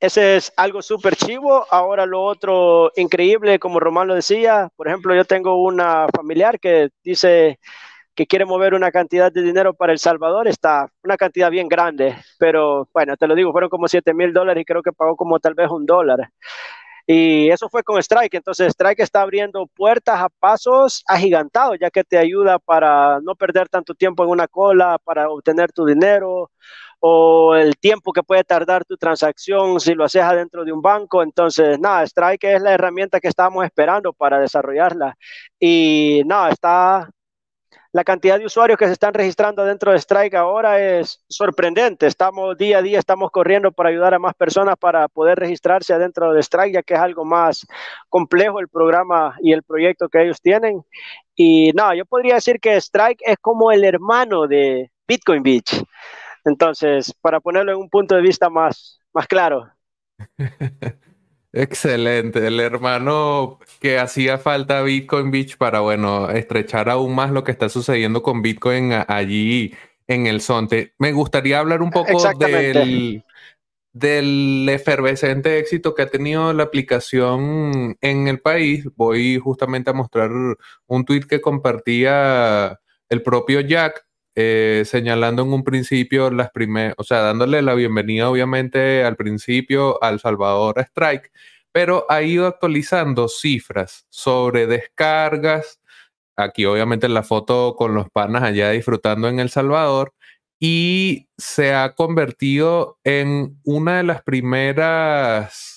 [0.00, 1.66] Ese es algo súper chivo.
[1.70, 6.88] Ahora lo otro increíble, como Román lo decía, por ejemplo, yo tengo una familiar que
[7.02, 7.58] dice,
[8.14, 12.16] que quiere mover una cantidad de dinero para El Salvador, está una cantidad bien grande,
[12.38, 15.38] pero bueno, te lo digo, fueron como 7 mil dólares y creo que pagó como
[15.40, 16.30] tal vez un dólar.
[17.06, 18.34] Y eso fue con Strike.
[18.34, 23.68] Entonces Strike está abriendo puertas a pasos agigantados, ya que te ayuda para no perder
[23.68, 26.50] tanto tiempo en una cola, para obtener tu dinero
[27.00, 31.22] o el tiempo que puede tardar tu transacción si lo haces adentro de un banco.
[31.22, 35.16] Entonces, nada, Strike es la herramienta que estábamos esperando para desarrollarla.
[35.60, 37.10] Y nada, está
[37.94, 42.08] la cantidad de usuarios que se están registrando dentro de Strike ahora es sorprendente.
[42.08, 46.32] Estamos día a día, estamos corriendo para ayudar a más personas para poder registrarse adentro
[46.32, 47.64] de Strike, ya que es algo más
[48.08, 50.84] complejo el programa y el proyecto que ellos tienen.
[51.36, 55.84] Y no, yo podría decir que Strike es como el hermano de Bitcoin Beach.
[56.44, 59.70] Entonces, para ponerlo en un punto de vista más, más claro.
[61.56, 67.52] Excelente, el hermano que hacía falta Bitcoin Beach para, bueno, estrechar aún más lo que
[67.52, 69.72] está sucediendo con Bitcoin allí
[70.08, 70.94] en el Zonte.
[70.98, 73.22] Me gustaría hablar un poco del,
[73.92, 78.88] del efervescente éxito que ha tenido la aplicación en el país.
[78.96, 80.30] Voy justamente a mostrar
[80.88, 84.04] un tweet que compartía el propio Jack
[84.36, 90.02] eh, señalando en un principio las primeras, o sea, dándole la bienvenida obviamente al principio
[90.02, 91.30] al Salvador Strike,
[91.72, 95.80] pero ha ido actualizando cifras sobre descargas,
[96.36, 100.14] aquí obviamente la foto con los panas allá disfrutando en El Salvador,
[100.60, 105.73] y se ha convertido en una de las primeras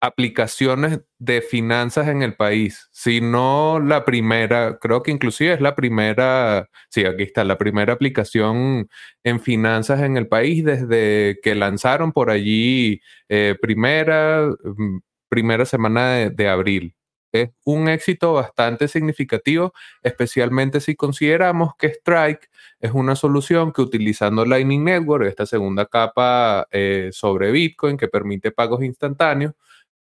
[0.00, 5.74] aplicaciones de finanzas en el país, si no la primera, creo que inclusive es la
[5.74, 8.88] primera, sí, aquí está, la primera aplicación
[9.24, 16.12] en finanzas en el país desde que lanzaron por allí eh, primera, mm, primera semana
[16.12, 16.94] de, de abril.
[17.32, 22.48] Es un éxito bastante significativo, especialmente si consideramos que Strike
[22.80, 28.50] es una solución que utilizando Lightning Network, esta segunda capa eh, sobre Bitcoin que permite
[28.52, 29.54] pagos instantáneos,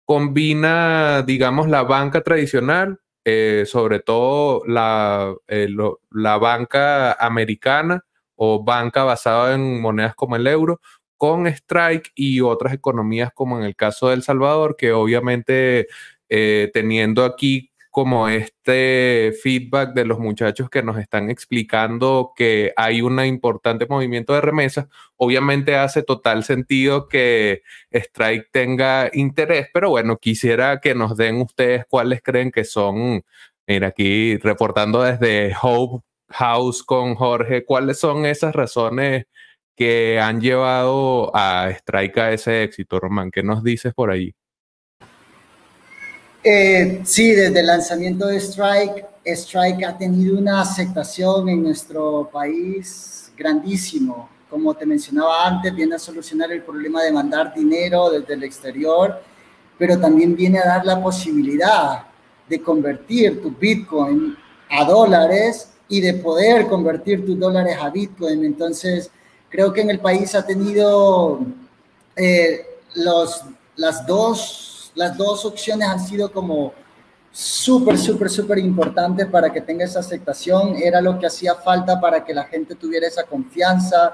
[0.05, 5.69] combina, digamos, la banca tradicional, eh, sobre todo la, eh,
[6.11, 8.03] la banca americana
[8.35, 10.81] o banca basada en monedas como el euro,
[11.17, 15.87] con Strike y otras economías como en el caso de El Salvador, que obviamente
[16.29, 23.01] eh, teniendo aquí como este feedback de los muchachos que nos están explicando que hay
[23.01, 30.17] un importante movimiento de remesas, obviamente hace total sentido que Strike tenga interés, pero bueno,
[30.17, 33.23] quisiera que nos den ustedes cuáles creen que son,
[33.67, 39.25] mira, aquí reportando desde Hope House con Jorge, cuáles son esas razones
[39.75, 44.33] que han llevado a Strike a ese éxito, Román, ¿qué nos dices por ahí?
[46.43, 53.31] Eh, sí, desde el lanzamiento de Strike, Strike ha tenido una aceptación en nuestro país
[53.37, 54.27] grandísimo.
[54.49, 59.21] Como te mencionaba antes, viene a solucionar el problema de mandar dinero desde el exterior,
[59.77, 62.05] pero también viene a dar la posibilidad
[62.49, 64.35] de convertir tu Bitcoin
[64.71, 68.43] a dólares y de poder convertir tus dólares a Bitcoin.
[68.45, 69.11] Entonces,
[69.47, 71.39] creo que en el país ha tenido
[72.15, 73.43] eh, los,
[73.75, 76.73] las dos las dos opciones han sido como
[77.31, 80.75] súper, súper, súper importantes para que tenga esa aceptación.
[80.75, 84.13] Era lo que hacía falta para que la gente tuviera esa confianza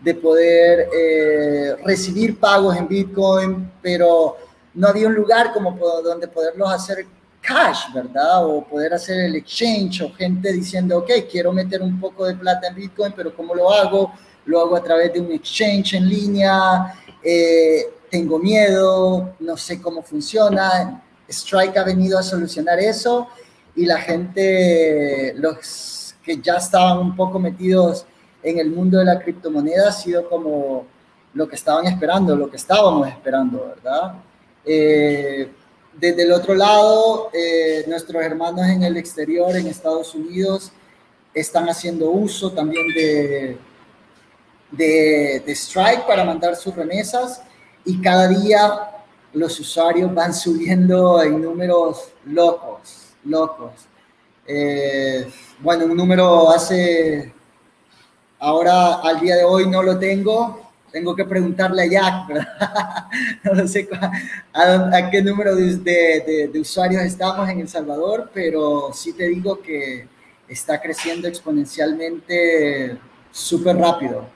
[0.00, 4.36] de poder eh, recibir pagos en Bitcoin, pero
[4.74, 7.06] no había un lugar como donde poderlos hacer
[7.40, 8.46] cash, ¿verdad?
[8.46, 12.68] O poder hacer el exchange o gente diciendo, ok, quiero meter un poco de plata
[12.68, 14.12] en Bitcoin, pero ¿cómo lo hago?
[14.46, 16.94] Lo hago a través de un exchange en línea.
[17.22, 21.02] Eh, tengo miedo, no sé cómo funciona.
[21.28, 23.26] Strike ha venido a solucionar eso
[23.74, 28.06] y la gente, los que ya estaban un poco metidos
[28.40, 30.86] en el mundo de la criptomoneda, ha sido como
[31.32, 34.14] lo que estaban esperando, lo que estábamos esperando, ¿verdad?
[34.64, 35.48] Eh,
[35.98, 40.70] desde el otro lado, eh, nuestros hermanos en el exterior, en Estados Unidos,
[41.34, 43.58] están haciendo uso también de,
[44.70, 47.42] de, de Strike para mandar sus remesas
[47.84, 48.90] y cada día
[49.32, 53.72] los usuarios van subiendo en números locos, locos.
[54.46, 55.28] Eh,
[55.60, 57.32] bueno, un número hace,
[58.38, 63.06] ahora al día de hoy no lo tengo, tengo que preguntarle a Jack, ¿verdad?
[63.52, 63.88] no sé
[64.52, 70.06] a, qué número de, de, usuarios estamos en El Salvador, pero sí te digo que
[70.46, 72.96] está creciendo exponencialmente
[73.32, 74.26] súper rápido.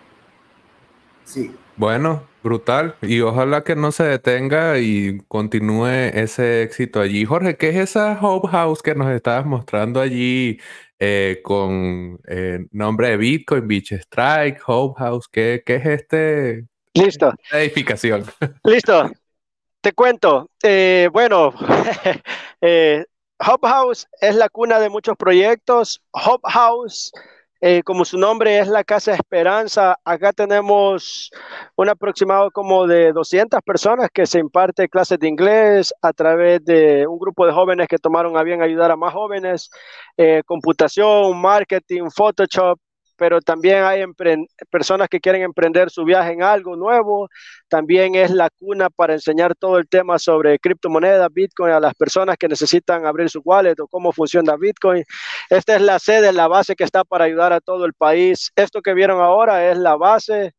[1.24, 1.54] Sí.
[1.78, 2.96] Bueno, brutal.
[3.02, 7.24] Y ojalá que no se detenga y continúe ese éxito allí.
[7.24, 10.58] Jorge, ¿qué es esa Hope House que nos estabas mostrando allí
[10.98, 15.28] eh, con eh, nombre de Bitcoin, Beach Strike, Hope House.
[15.28, 16.66] ¿Qué, qué es este?
[16.94, 17.32] Listo.
[17.52, 18.24] edificación.
[18.64, 19.12] Listo.
[19.80, 20.50] Te cuento.
[20.60, 21.50] Eh, bueno,
[23.40, 26.02] Hub House es la cuna de muchos proyectos.
[26.12, 27.12] Hub House
[27.60, 31.30] eh, como su nombre es la Casa Esperanza, acá tenemos
[31.76, 37.06] un aproximado como de 200 personas que se imparte clases de inglés a través de
[37.06, 39.70] un grupo de jóvenes que tomaron a bien ayudar a más jóvenes,
[40.16, 42.78] eh, computación, marketing, Photoshop,
[43.18, 44.04] pero también hay
[44.70, 47.28] personas que quieren emprender su viaje en algo nuevo.
[47.68, 52.37] También es la cuna para enseñar todo el tema sobre criptomonedas, Bitcoin a las personas
[52.38, 55.04] que necesitan abrir su wallet o cómo funciona Bitcoin.
[55.50, 58.52] Esta es la sede, la base que está para ayudar a todo el país.
[58.54, 60.54] Esto que vieron ahora es la base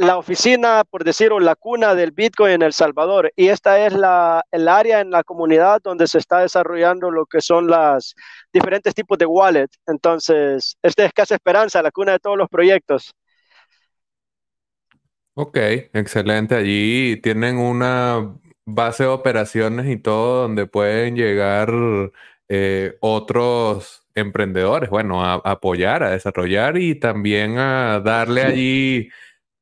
[0.00, 3.32] la oficina, por decirlo, la cuna del Bitcoin en El Salvador.
[3.36, 7.42] Y esta es la, el área en la comunidad donde se está desarrollando lo que
[7.42, 8.14] son los
[8.50, 9.68] diferentes tipos de wallet.
[9.86, 13.12] Entonces, esta es Casa Esperanza, la cuna de todos los proyectos.
[15.34, 15.56] Ok,
[15.92, 16.54] excelente.
[16.54, 21.70] Allí tienen una base de operaciones y todo donde pueden llegar
[22.48, 29.10] eh, otros emprendedores, bueno, a, a, apoyar, a desarrollar y también a darle allí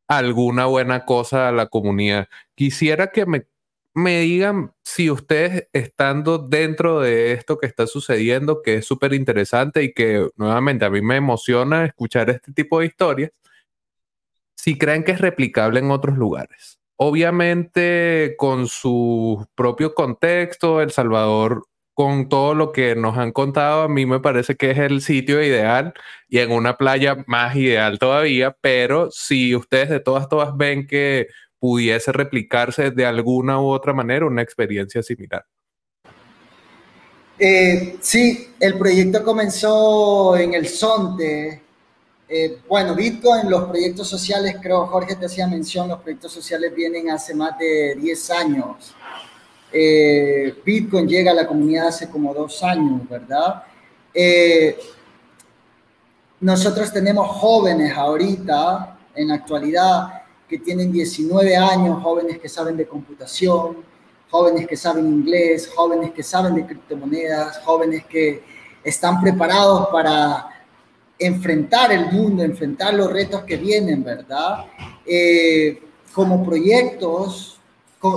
[0.09, 2.29] alguna buena cosa a la comunidad.
[2.55, 3.47] Quisiera que me,
[3.95, 9.83] me digan si ustedes estando dentro de esto que está sucediendo, que es súper interesante
[9.83, 13.31] y que nuevamente a mí me emociona escuchar este tipo de historias,
[14.57, 16.79] si creen que es replicable en otros lugares.
[16.97, 21.67] Obviamente con su propio contexto, El Salvador
[21.99, 25.43] con todo lo que nos han contado, a mí me parece que es el sitio
[25.43, 25.95] ideal
[26.29, 31.27] y en una playa más ideal todavía, pero si ustedes de todas, todas ven que
[31.59, 35.45] pudiese replicarse de alguna u otra manera una experiencia similar.
[37.37, 41.63] Eh, sí, el proyecto comenzó en el Sonte.
[42.29, 47.11] Eh, bueno, Bitcoin, los proyectos sociales, creo Jorge te hacía mención, los proyectos sociales vienen
[47.11, 48.95] hace más de 10 años.
[49.73, 53.63] Eh, Bitcoin llega a la comunidad hace como dos años, ¿verdad?
[54.15, 54.79] Eh,
[56.41, 62.87] nosotros tenemos jóvenes ahorita, en la actualidad, que tienen 19 años, jóvenes que saben de
[62.87, 63.79] computación,
[64.31, 68.43] jóvenes que saben inglés, jóvenes que saben de criptomonedas, jóvenes que
[68.83, 70.49] están preparados para
[71.19, 74.67] enfrentar el mundo, enfrentar los retos que vienen, ¿verdad?
[75.05, 77.58] Eh, como proyectos,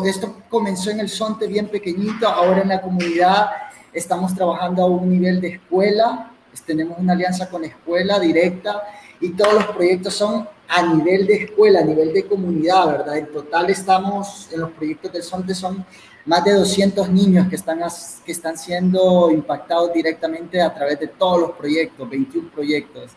[0.05, 3.49] esto comenzó en el Sonte bien pequeñito, ahora en la comunidad
[3.91, 6.31] estamos trabajando a un nivel de escuela,
[6.65, 8.83] tenemos una alianza con escuela directa
[9.19, 13.17] y todos los proyectos son a nivel de escuela, a nivel de comunidad, ¿verdad?
[13.17, 15.83] En total estamos, en los proyectos del Sonte son
[16.25, 17.79] más de 200 niños que están,
[18.25, 23.11] que están siendo impactados directamente a través de todos los proyectos, 21 proyectos.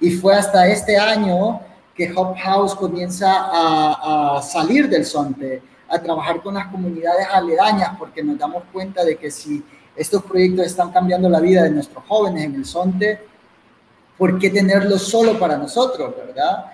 [0.00, 1.60] Y fue hasta este año
[1.94, 7.96] que Hop House comienza a, a salir del Sonte a trabajar con las comunidades aledañas,
[7.98, 9.62] porque nos damos cuenta de que si
[9.96, 13.20] estos proyectos están cambiando la vida de nuestros jóvenes en el Sonte,
[14.16, 16.72] ¿por qué tenerlos solo para nosotros, verdad?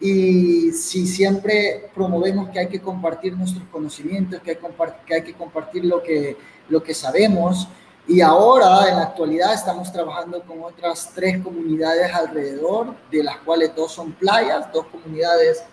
[0.00, 4.58] Y si siempre promovemos que hay que compartir nuestros conocimientos, que hay,
[5.06, 6.36] que, hay que compartir lo que,
[6.68, 7.68] lo que sabemos,
[8.06, 13.74] y ahora, en la actualidad, estamos trabajando con otras tres comunidades alrededor, de las cuales
[13.74, 15.64] dos son playas, dos comunidades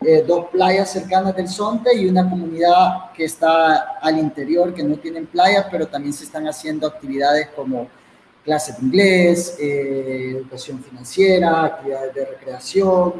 [0.00, 4.96] eh, dos playas cercanas del Sonte y una comunidad que está al interior, que no
[4.96, 7.88] tienen playas, pero también se están haciendo actividades como
[8.44, 13.14] clases de inglés, eh, educación financiera, actividades de recreación,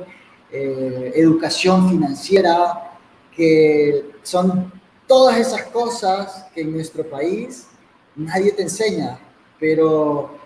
[0.53, 2.93] eh, educación financiera,
[3.35, 4.71] que son
[5.07, 7.69] todas esas cosas que en nuestro país
[8.15, 9.19] nadie te enseña,
[9.59, 10.39] pero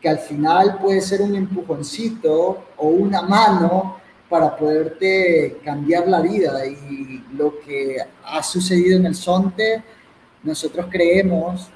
[0.00, 3.96] que al final puede ser un empujoncito o una mano
[4.28, 6.64] para poderte cambiar la vida.
[6.66, 9.82] Y lo que ha sucedido en el Sonte,
[10.42, 11.68] nosotros creemos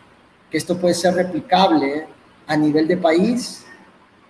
[0.50, 2.07] que esto puede ser replicable
[2.46, 3.64] a nivel de país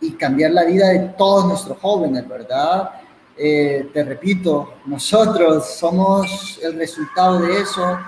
[0.00, 2.90] y cambiar la vida de todos nuestros jóvenes, ¿verdad?
[3.36, 7.98] Eh, te repito, nosotros somos el resultado de eso.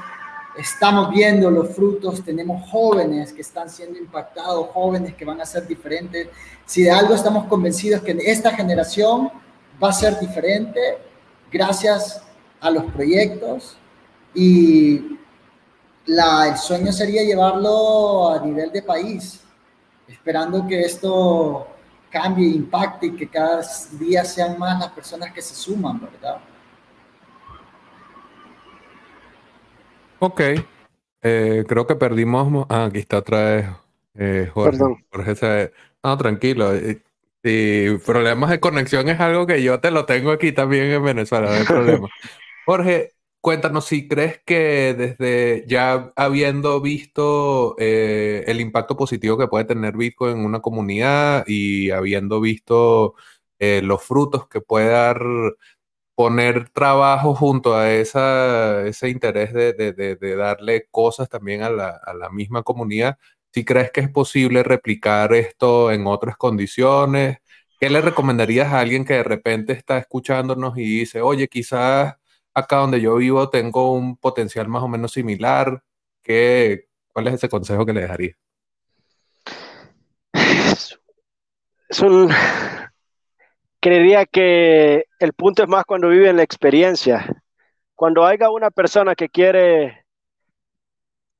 [0.56, 5.66] Estamos viendo los frutos, tenemos jóvenes que están siendo impactados, jóvenes que van a ser
[5.66, 6.28] diferentes.
[6.64, 9.30] Si de algo estamos convencidos que esta generación
[9.82, 10.98] va a ser diferente
[11.50, 12.22] gracias
[12.60, 13.76] a los proyectos
[14.34, 15.18] y
[16.06, 19.42] la, el sueño sería llevarlo a nivel de país,
[20.08, 21.66] esperando que esto
[22.10, 23.62] cambie, impacte y que cada
[23.92, 26.40] día sean más las personas que se suman, ¿verdad?
[30.18, 30.40] Ok,
[31.22, 33.66] eh, creo que perdimos, ah, aquí está otra vez
[34.14, 34.78] eh, Jorge,
[35.10, 35.72] Jorge se,
[36.02, 36.72] No, tranquilo.
[37.45, 41.49] Y problemas de conexión es algo que yo te lo tengo aquí también en Venezuela,
[41.49, 42.09] no hay problema.
[42.66, 49.66] Jorge, cuéntanos si crees que desde ya habiendo visto eh, el impacto positivo que puede
[49.66, 53.14] tener Bitcoin en una comunidad y habiendo visto
[53.59, 55.20] eh, los frutos que puede dar
[56.14, 62.30] poner trabajo junto a esa, ese interés de, darle cosas también a la, a la
[62.30, 63.18] misma comunidad,
[63.55, 67.38] si crees que es posible replicar esto en otras condiciones,
[67.78, 72.16] ¿qué le recomendarías a alguien que de repente está escuchándonos y dice, oye, quizás
[72.52, 75.84] acá donde yo vivo tengo un potencial más o menos similar?
[76.20, 78.34] ¿Qué, ¿Cuál es ese consejo que le dejaría?
[81.88, 82.32] Es un...
[83.78, 87.40] Creería que el punto es más cuando vive en la experiencia.
[87.94, 90.03] Cuando haya una persona que quiere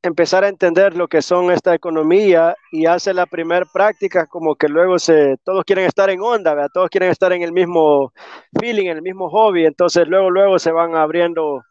[0.05, 4.69] empezar a entender lo que son esta economía y hace la primera práctica, como que
[4.69, 8.13] luego se, todos quieren estar en onda, todos quieren estar en el mismo
[8.61, 11.63] feeling, en el mismo hobby, entonces luego, luego se van abriendo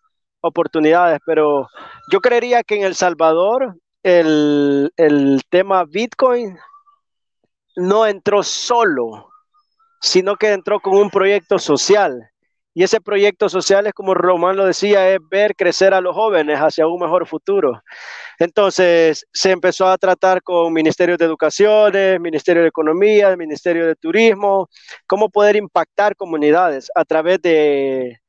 [0.42, 1.68] oportunidades, pero
[2.12, 6.58] yo creería que en El Salvador el, el tema Bitcoin
[7.76, 9.30] no entró solo,
[10.02, 12.32] sino que entró con un proyecto social.
[12.74, 16.58] Y ese proyecto social es como Román lo decía, es ver crecer a los jóvenes
[16.60, 17.82] hacia un mejor futuro.
[18.40, 24.70] Entonces se empezó a tratar con Ministerio de Educación, Ministerio de Economía, Ministerio de Turismo,
[25.08, 28.20] cómo poder impactar comunidades a través de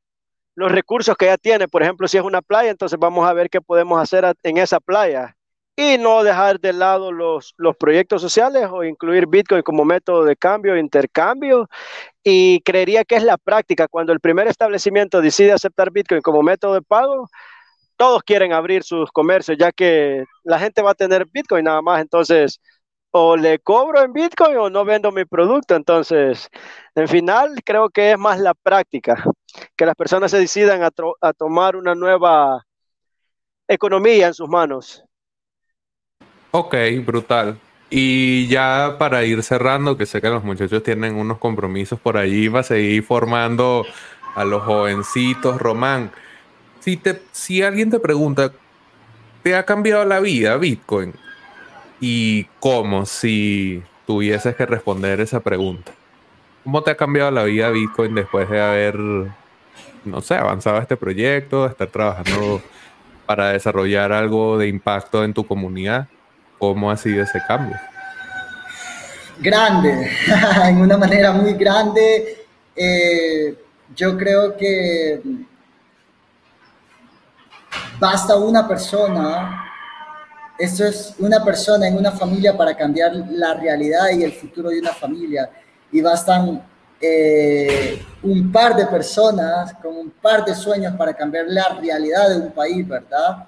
[0.54, 1.68] los recursos que ya tiene.
[1.68, 4.80] Por ejemplo, si es una playa, entonces vamos a ver qué podemos hacer en esa
[4.80, 5.36] playa
[5.76, 10.36] y no dejar de lado los, los proyectos sociales o incluir Bitcoin como método de
[10.36, 11.68] cambio, intercambio.
[12.22, 13.88] Y creería que es la práctica.
[13.88, 17.28] Cuando el primer establecimiento decide aceptar Bitcoin como método de pago,
[17.96, 22.00] todos quieren abrir sus comercios, ya que la gente va a tener Bitcoin nada más.
[22.00, 22.60] Entonces,
[23.10, 25.74] o le cobro en Bitcoin o no vendo mi producto.
[25.76, 26.48] Entonces,
[26.94, 29.24] en final, creo que es más la práctica,
[29.76, 32.64] que las personas se decidan a, a tomar una nueva
[33.68, 35.04] economía en sus manos.
[36.56, 37.58] Ok, brutal.
[37.90, 42.46] Y ya para ir cerrando, que sé que los muchachos tienen unos compromisos por allí,
[42.46, 43.84] va a seguir formando
[44.36, 45.60] a los jovencitos.
[45.60, 46.12] Román,
[46.78, 48.52] si, te, si alguien te pregunta,
[49.42, 51.12] ¿te ha cambiado la vida Bitcoin?
[52.00, 55.90] ¿Y cómo si tuvieses que responder esa pregunta?
[56.62, 58.96] ¿Cómo te ha cambiado la vida Bitcoin después de haber,
[60.04, 62.62] no sé, avanzado este proyecto, estar trabajando
[63.26, 66.06] para desarrollar algo de impacto en tu comunidad?
[66.58, 67.78] ¿Cómo ha sido ese cambio?
[69.40, 70.10] Grande,
[70.64, 72.46] en una manera muy grande.
[72.76, 73.58] Eh,
[73.94, 75.20] yo creo que
[77.98, 79.72] basta una persona,
[80.58, 84.80] esto es una persona en una familia para cambiar la realidad y el futuro de
[84.80, 85.50] una familia.
[85.90, 86.62] Y bastan
[87.00, 92.36] eh, un par de personas con un par de sueños para cambiar la realidad de
[92.36, 93.46] un país, ¿verdad?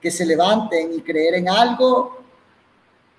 [0.00, 2.23] Que se levanten y creer en algo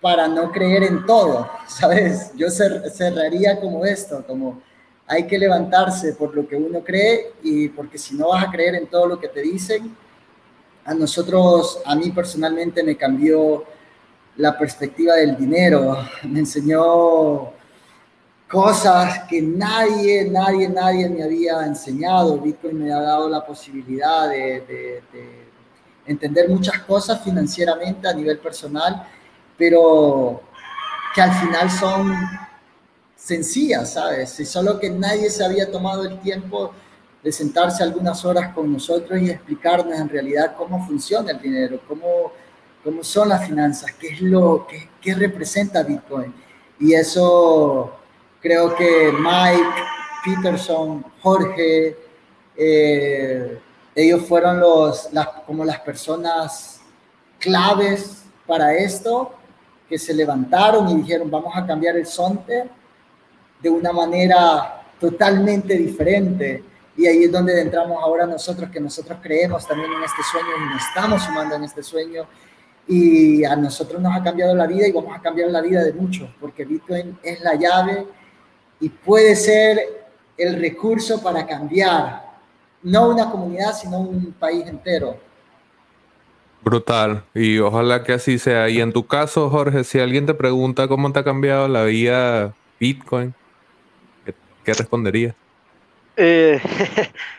[0.06, 2.32] para no creer en todo, ¿sabes?
[2.36, 4.62] Yo cerraría como esto, como
[5.08, 8.76] hay que levantarse por lo que uno cree y porque si no vas a creer
[8.76, 9.98] en todo lo que te dicen,
[10.86, 13.66] a nosotros, a mí personalmente me cambió
[14.38, 17.52] la perspectiva del dinero, me enseñó
[18.48, 22.38] cosas que nadie, nadie, nadie me había enseñado.
[22.38, 25.02] Bitcoin me ha dado la posibilidad de
[26.06, 29.08] entender muchas cosas financieramente a nivel personal
[29.58, 30.42] pero
[31.14, 32.14] que al final son
[33.16, 34.40] sencillas, ¿sabes?
[34.40, 36.74] Y solo que nadie se había tomado el tiempo
[37.24, 42.32] de sentarse algunas horas con nosotros y explicarnos en realidad cómo funciona el dinero, cómo,
[42.84, 46.34] cómo son las finanzas, qué es lo que qué representa Bitcoin.
[46.80, 47.96] Y eso
[48.42, 49.82] creo que Mike,
[50.26, 51.96] Peterson, Jorge,
[52.58, 53.60] eh,
[53.94, 56.82] ellos fueron los, las, como las personas
[57.40, 59.32] claves para esto
[59.88, 62.70] que se levantaron y dijeron, vamos a cambiar el sonte
[63.62, 66.64] de una manera totalmente diferente.
[66.98, 70.74] Y ahí es donde entramos ahora nosotros, que nosotros creemos también en este sueño y
[70.74, 72.26] nos estamos sumando en este sueño.
[72.88, 75.94] Y a nosotros nos ha cambiado la vida y vamos a cambiar la vida de
[75.94, 78.08] muchos, porque Bitcoin es la llave
[78.80, 80.06] y puede ser
[80.38, 82.24] el recurso para cambiar,
[82.84, 85.18] no una comunidad, sino un país entero.
[86.66, 87.24] Brutal.
[87.36, 88.70] Y ojalá que así sea.
[88.70, 92.56] Y en tu caso, Jorge, si alguien te pregunta cómo te ha cambiado la vida
[92.80, 93.36] Bitcoin,
[94.64, 95.36] ¿qué, responderías?
[96.18, 96.60] Eh,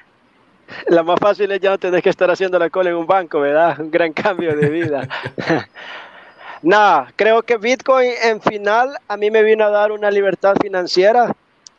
[0.87, 3.41] la más fácil es ya no tener que estar haciendo la cola en un banco,
[3.41, 3.81] ¿verdad?
[3.81, 5.09] Un gran cambio de vida.
[6.63, 11.35] Nada, creo que Bitcoin en final a mí me vino a dar una libertad financiera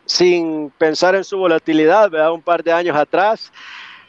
[0.05, 2.33] sin pensar en su volatilidad, ¿verdad?
[2.33, 3.53] Un par de años atrás.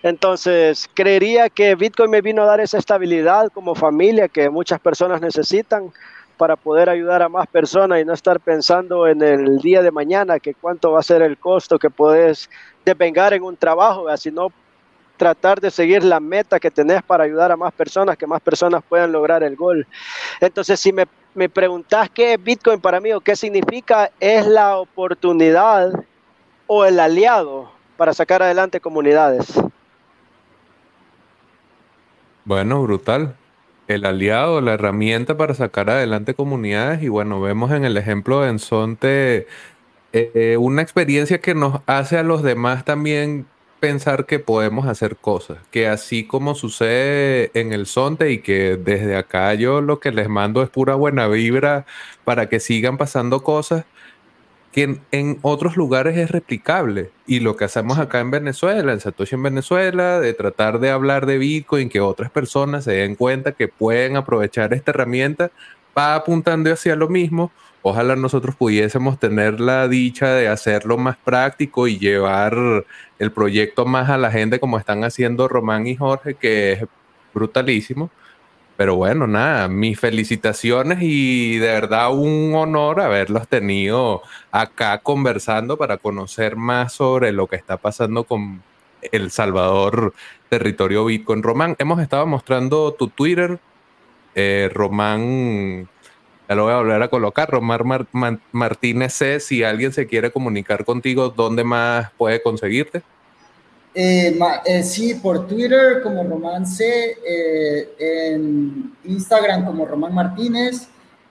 [0.03, 5.21] Entonces, creería que Bitcoin me vino a dar esa estabilidad como familia que muchas personas
[5.21, 5.93] necesitan
[6.37, 10.39] para poder ayudar a más personas y no estar pensando en el día de mañana,
[10.39, 12.49] que cuánto va a ser el costo que puedes
[12.85, 14.53] devengar en un trabajo, sino
[15.17, 18.85] tratar de seguir la meta que tenés para ayudar a más personas, que más personas
[18.89, 19.85] puedan lograr el gol.
[20.41, 24.77] Entonces, si me, me preguntás qué es Bitcoin para mí o qué significa, es la
[24.77, 25.91] oportunidad
[26.69, 29.53] o el aliado para sacar adelante comunidades.
[32.49, 33.37] Bueno, brutal.
[33.89, 37.03] El aliado, la herramienta para sacar adelante comunidades.
[37.03, 39.47] Y bueno, vemos en el ejemplo de Ensonte
[40.15, 43.47] eh, eh, una experiencia que nos hace a los demás también
[43.81, 45.59] pensar que podemos hacer cosas.
[45.71, 50.31] Que así como sucede en el Sonte y que desde acá yo lo que les
[50.31, 51.85] mando es pura buena vibra
[52.25, 53.85] para que sigan pasando cosas
[54.73, 57.11] que en, otros lugares es replicable.
[57.27, 61.27] Y lo que hacemos acá en Venezuela, en Satoshi en Venezuela, de tratar de hablar
[61.27, 65.51] de Bitcoin, que otras personas se den cuenta que pueden aprovechar esta herramienta,
[65.97, 67.51] va apuntando hacia lo mismo.
[67.83, 72.85] Ojalá nosotros pudiésemos tener la dicha de hacerlo más práctico y llevar
[73.19, 76.85] el proyecto más a la gente como están haciendo Román y Jorge, que es
[77.33, 78.11] brutalísimo.
[78.79, 84.23] Pero bueno, nada, mis felicitaciones y de verdad un honor haberlos tenido
[84.53, 88.63] acá conversando para conocer más sobre lo que está pasando con
[89.11, 90.15] El Salvador,
[90.49, 91.43] territorio Bitcoin.
[91.43, 93.59] Román, hemos estado mostrando tu Twitter,
[94.37, 95.89] eh, Román,
[96.49, 98.07] ya lo voy a volver a colocar, Román
[98.53, 103.03] Martínez C, si alguien se quiere comunicar contigo, ¿dónde más puede conseguirte?
[103.95, 110.89] Eh, eh, sí, por Twitter como Romance, eh, en Instagram como Román Martínez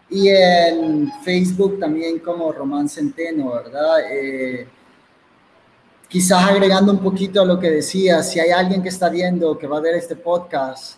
[0.10, 3.98] y en Facebook también como Román Centeno, ¿verdad?
[6.10, 9.68] quizás agregando un poquito a lo que decía, si hay alguien que está viendo, que
[9.68, 10.98] va a ver este podcast,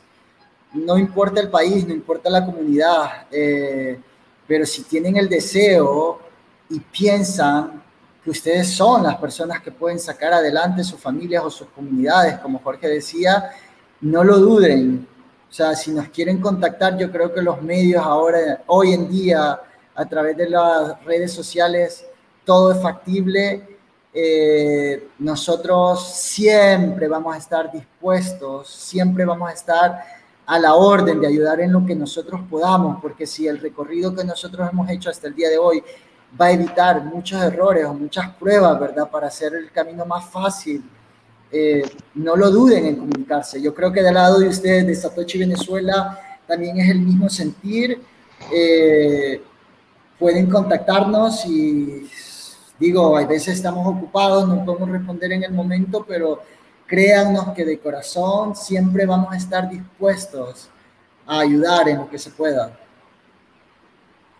[0.73, 3.25] no importa el país, no importa la comunidad,
[4.47, 6.19] pero si tienen el deseo
[6.69, 7.81] y piensan
[8.23, 12.59] que ustedes son las personas que pueden sacar adelante sus familias o sus comunidades, como
[12.59, 13.51] Jorge decía,
[14.01, 15.07] no lo duden.
[15.49, 19.59] O sea, si nos quieren contactar, yo creo que los medios ahora, hoy en día,
[19.95, 22.05] a través de las redes sociales,
[22.45, 23.77] todo es factible.
[24.13, 30.03] Eh, nosotros siempre vamos a estar dispuestos, siempre vamos a estar
[30.45, 34.23] a la orden de ayudar en lo que nosotros podamos, porque si el recorrido que
[34.23, 35.83] nosotros hemos hecho hasta el día de hoy
[36.39, 39.09] va a evitar muchos errores o muchas pruebas, ¿verdad?
[39.09, 40.83] Para hacer el camino más fácil.
[41.51, 41.81] Eh,
[42.15, 43.61] no lo duden en comunicarse.
[43.61, 48.01] Yo creo que del lado de ustedes, de Satoshi Venezuela, también es el mismo sentir.
[48.53, 49.41] Eh,
[50.17, 52.09] pueden contactarnos y
[52.79, 56.41] digo, a veces estamos ocupados, no podemos responder en el momento, pero
[56.85, 60.69] créannos que de corazón siempre vamos a estar dispuestos
[61.25, 62.77] a ayudar en lo que se pueda.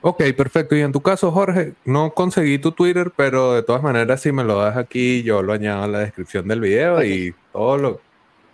[0.02, 0.76] Ok, perfecto.
[0.76, 4.46] Y en tu caso, Jorge, no conseguí tu Twitter, pero de todas maneras, si me
[4.46, 8.02] lo das aquí, yo lo añado en la descripción del video y todo lo.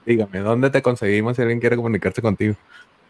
[0.06, 2.56] Dígame, ¿dónde te conseguimos si alguien quiere comunicarse contigo?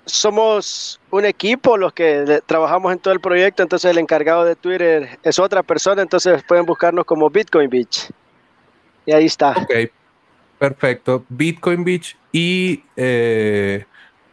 [0.06, 5.18] Somos un equipo los que trabajamos en todo el proyecto, entonces el encargado de Twitter
[5.24, 8.12] es otra persona, entonces pueden buscarnos como Bitcoin Beach.
[9.06, 9.52] Y ahí está.
[9.52, 9.74] Ok,
[10.60, 11.26] perfecto.
[11.30, 13.86] Bitcoin Beach y eh,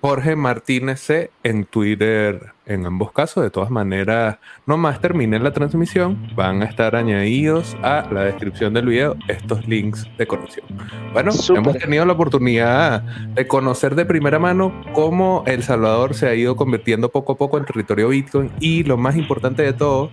[0.02, 3.44] Jorge Martínez C en Twitter en ambos casos.
[3.44, 8.86] De todas maneras, nomás termine la transmisión, van a estar añadidos a la descripción del
[8.86, 10.66] video estos links de conexión.
[11.12, 16.34] Bueno, hemos tenido la oportunidad de conocer de primera mano cómo El Salvador se ha
[16.34, 20.10] ido convirtiendo poco a poco en territorio Bitcoin y lo más importante de todo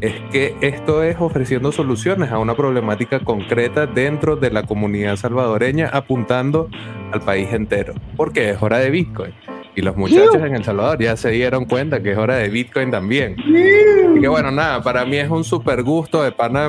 [0.00, 5.88] es que esto es ofreciendo soluciones a una problemática concreta dentro de la comunidad salvadoreña,
[5.88, 6.68] apuntando
[7.12, 9.32] al país entero, porque es hora de Bitcoin.
[9.74, 12.90] Y los muchachos en El Salvador ya se dieron cuenta que es hora de Bitcoin
[12.90, 13.36] también.
[13.38, 16.68] Y que bueno, nada, para mí es un súper gusto de pana.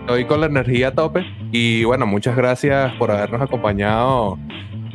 [0.00, 1.24] Estoy con la energía a tope.
[1.50, 4.38] Y bueno, muchas gracias por habernos acompañado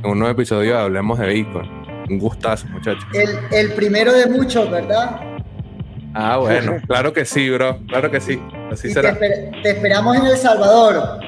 [0.02, 1.70] en un nuevo episodio de Hablemos de Bitcoin.
[2.10, 3.04] Un gustazo, muchachos.
[3.14, 5.29] El, el primero de muchos, ¿verdad?
[6.14, 8.42] Ah, bueno, claro que sí, bro, claro que sí.
[8.72, 9.18] Así será.
[9.18, 11.20] Te, esperamos en El Salvador.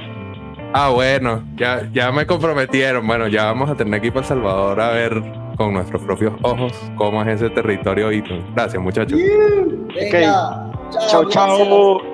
[0.74, 3.06] Ah, bueno, ya, ya me comprometieron.
[3.06, 5.22] Bueno, ya vamos a tener que ir para El Salvador a ver
[5.58, 8.10] con nuestros propios ojos cómo es ese territorio.
[8.56, 9.20] Gracias, muchachos.
[9.96, 10.72] Venga,
[11.10, 11.30] chao.
[11.30, 12.11] chao.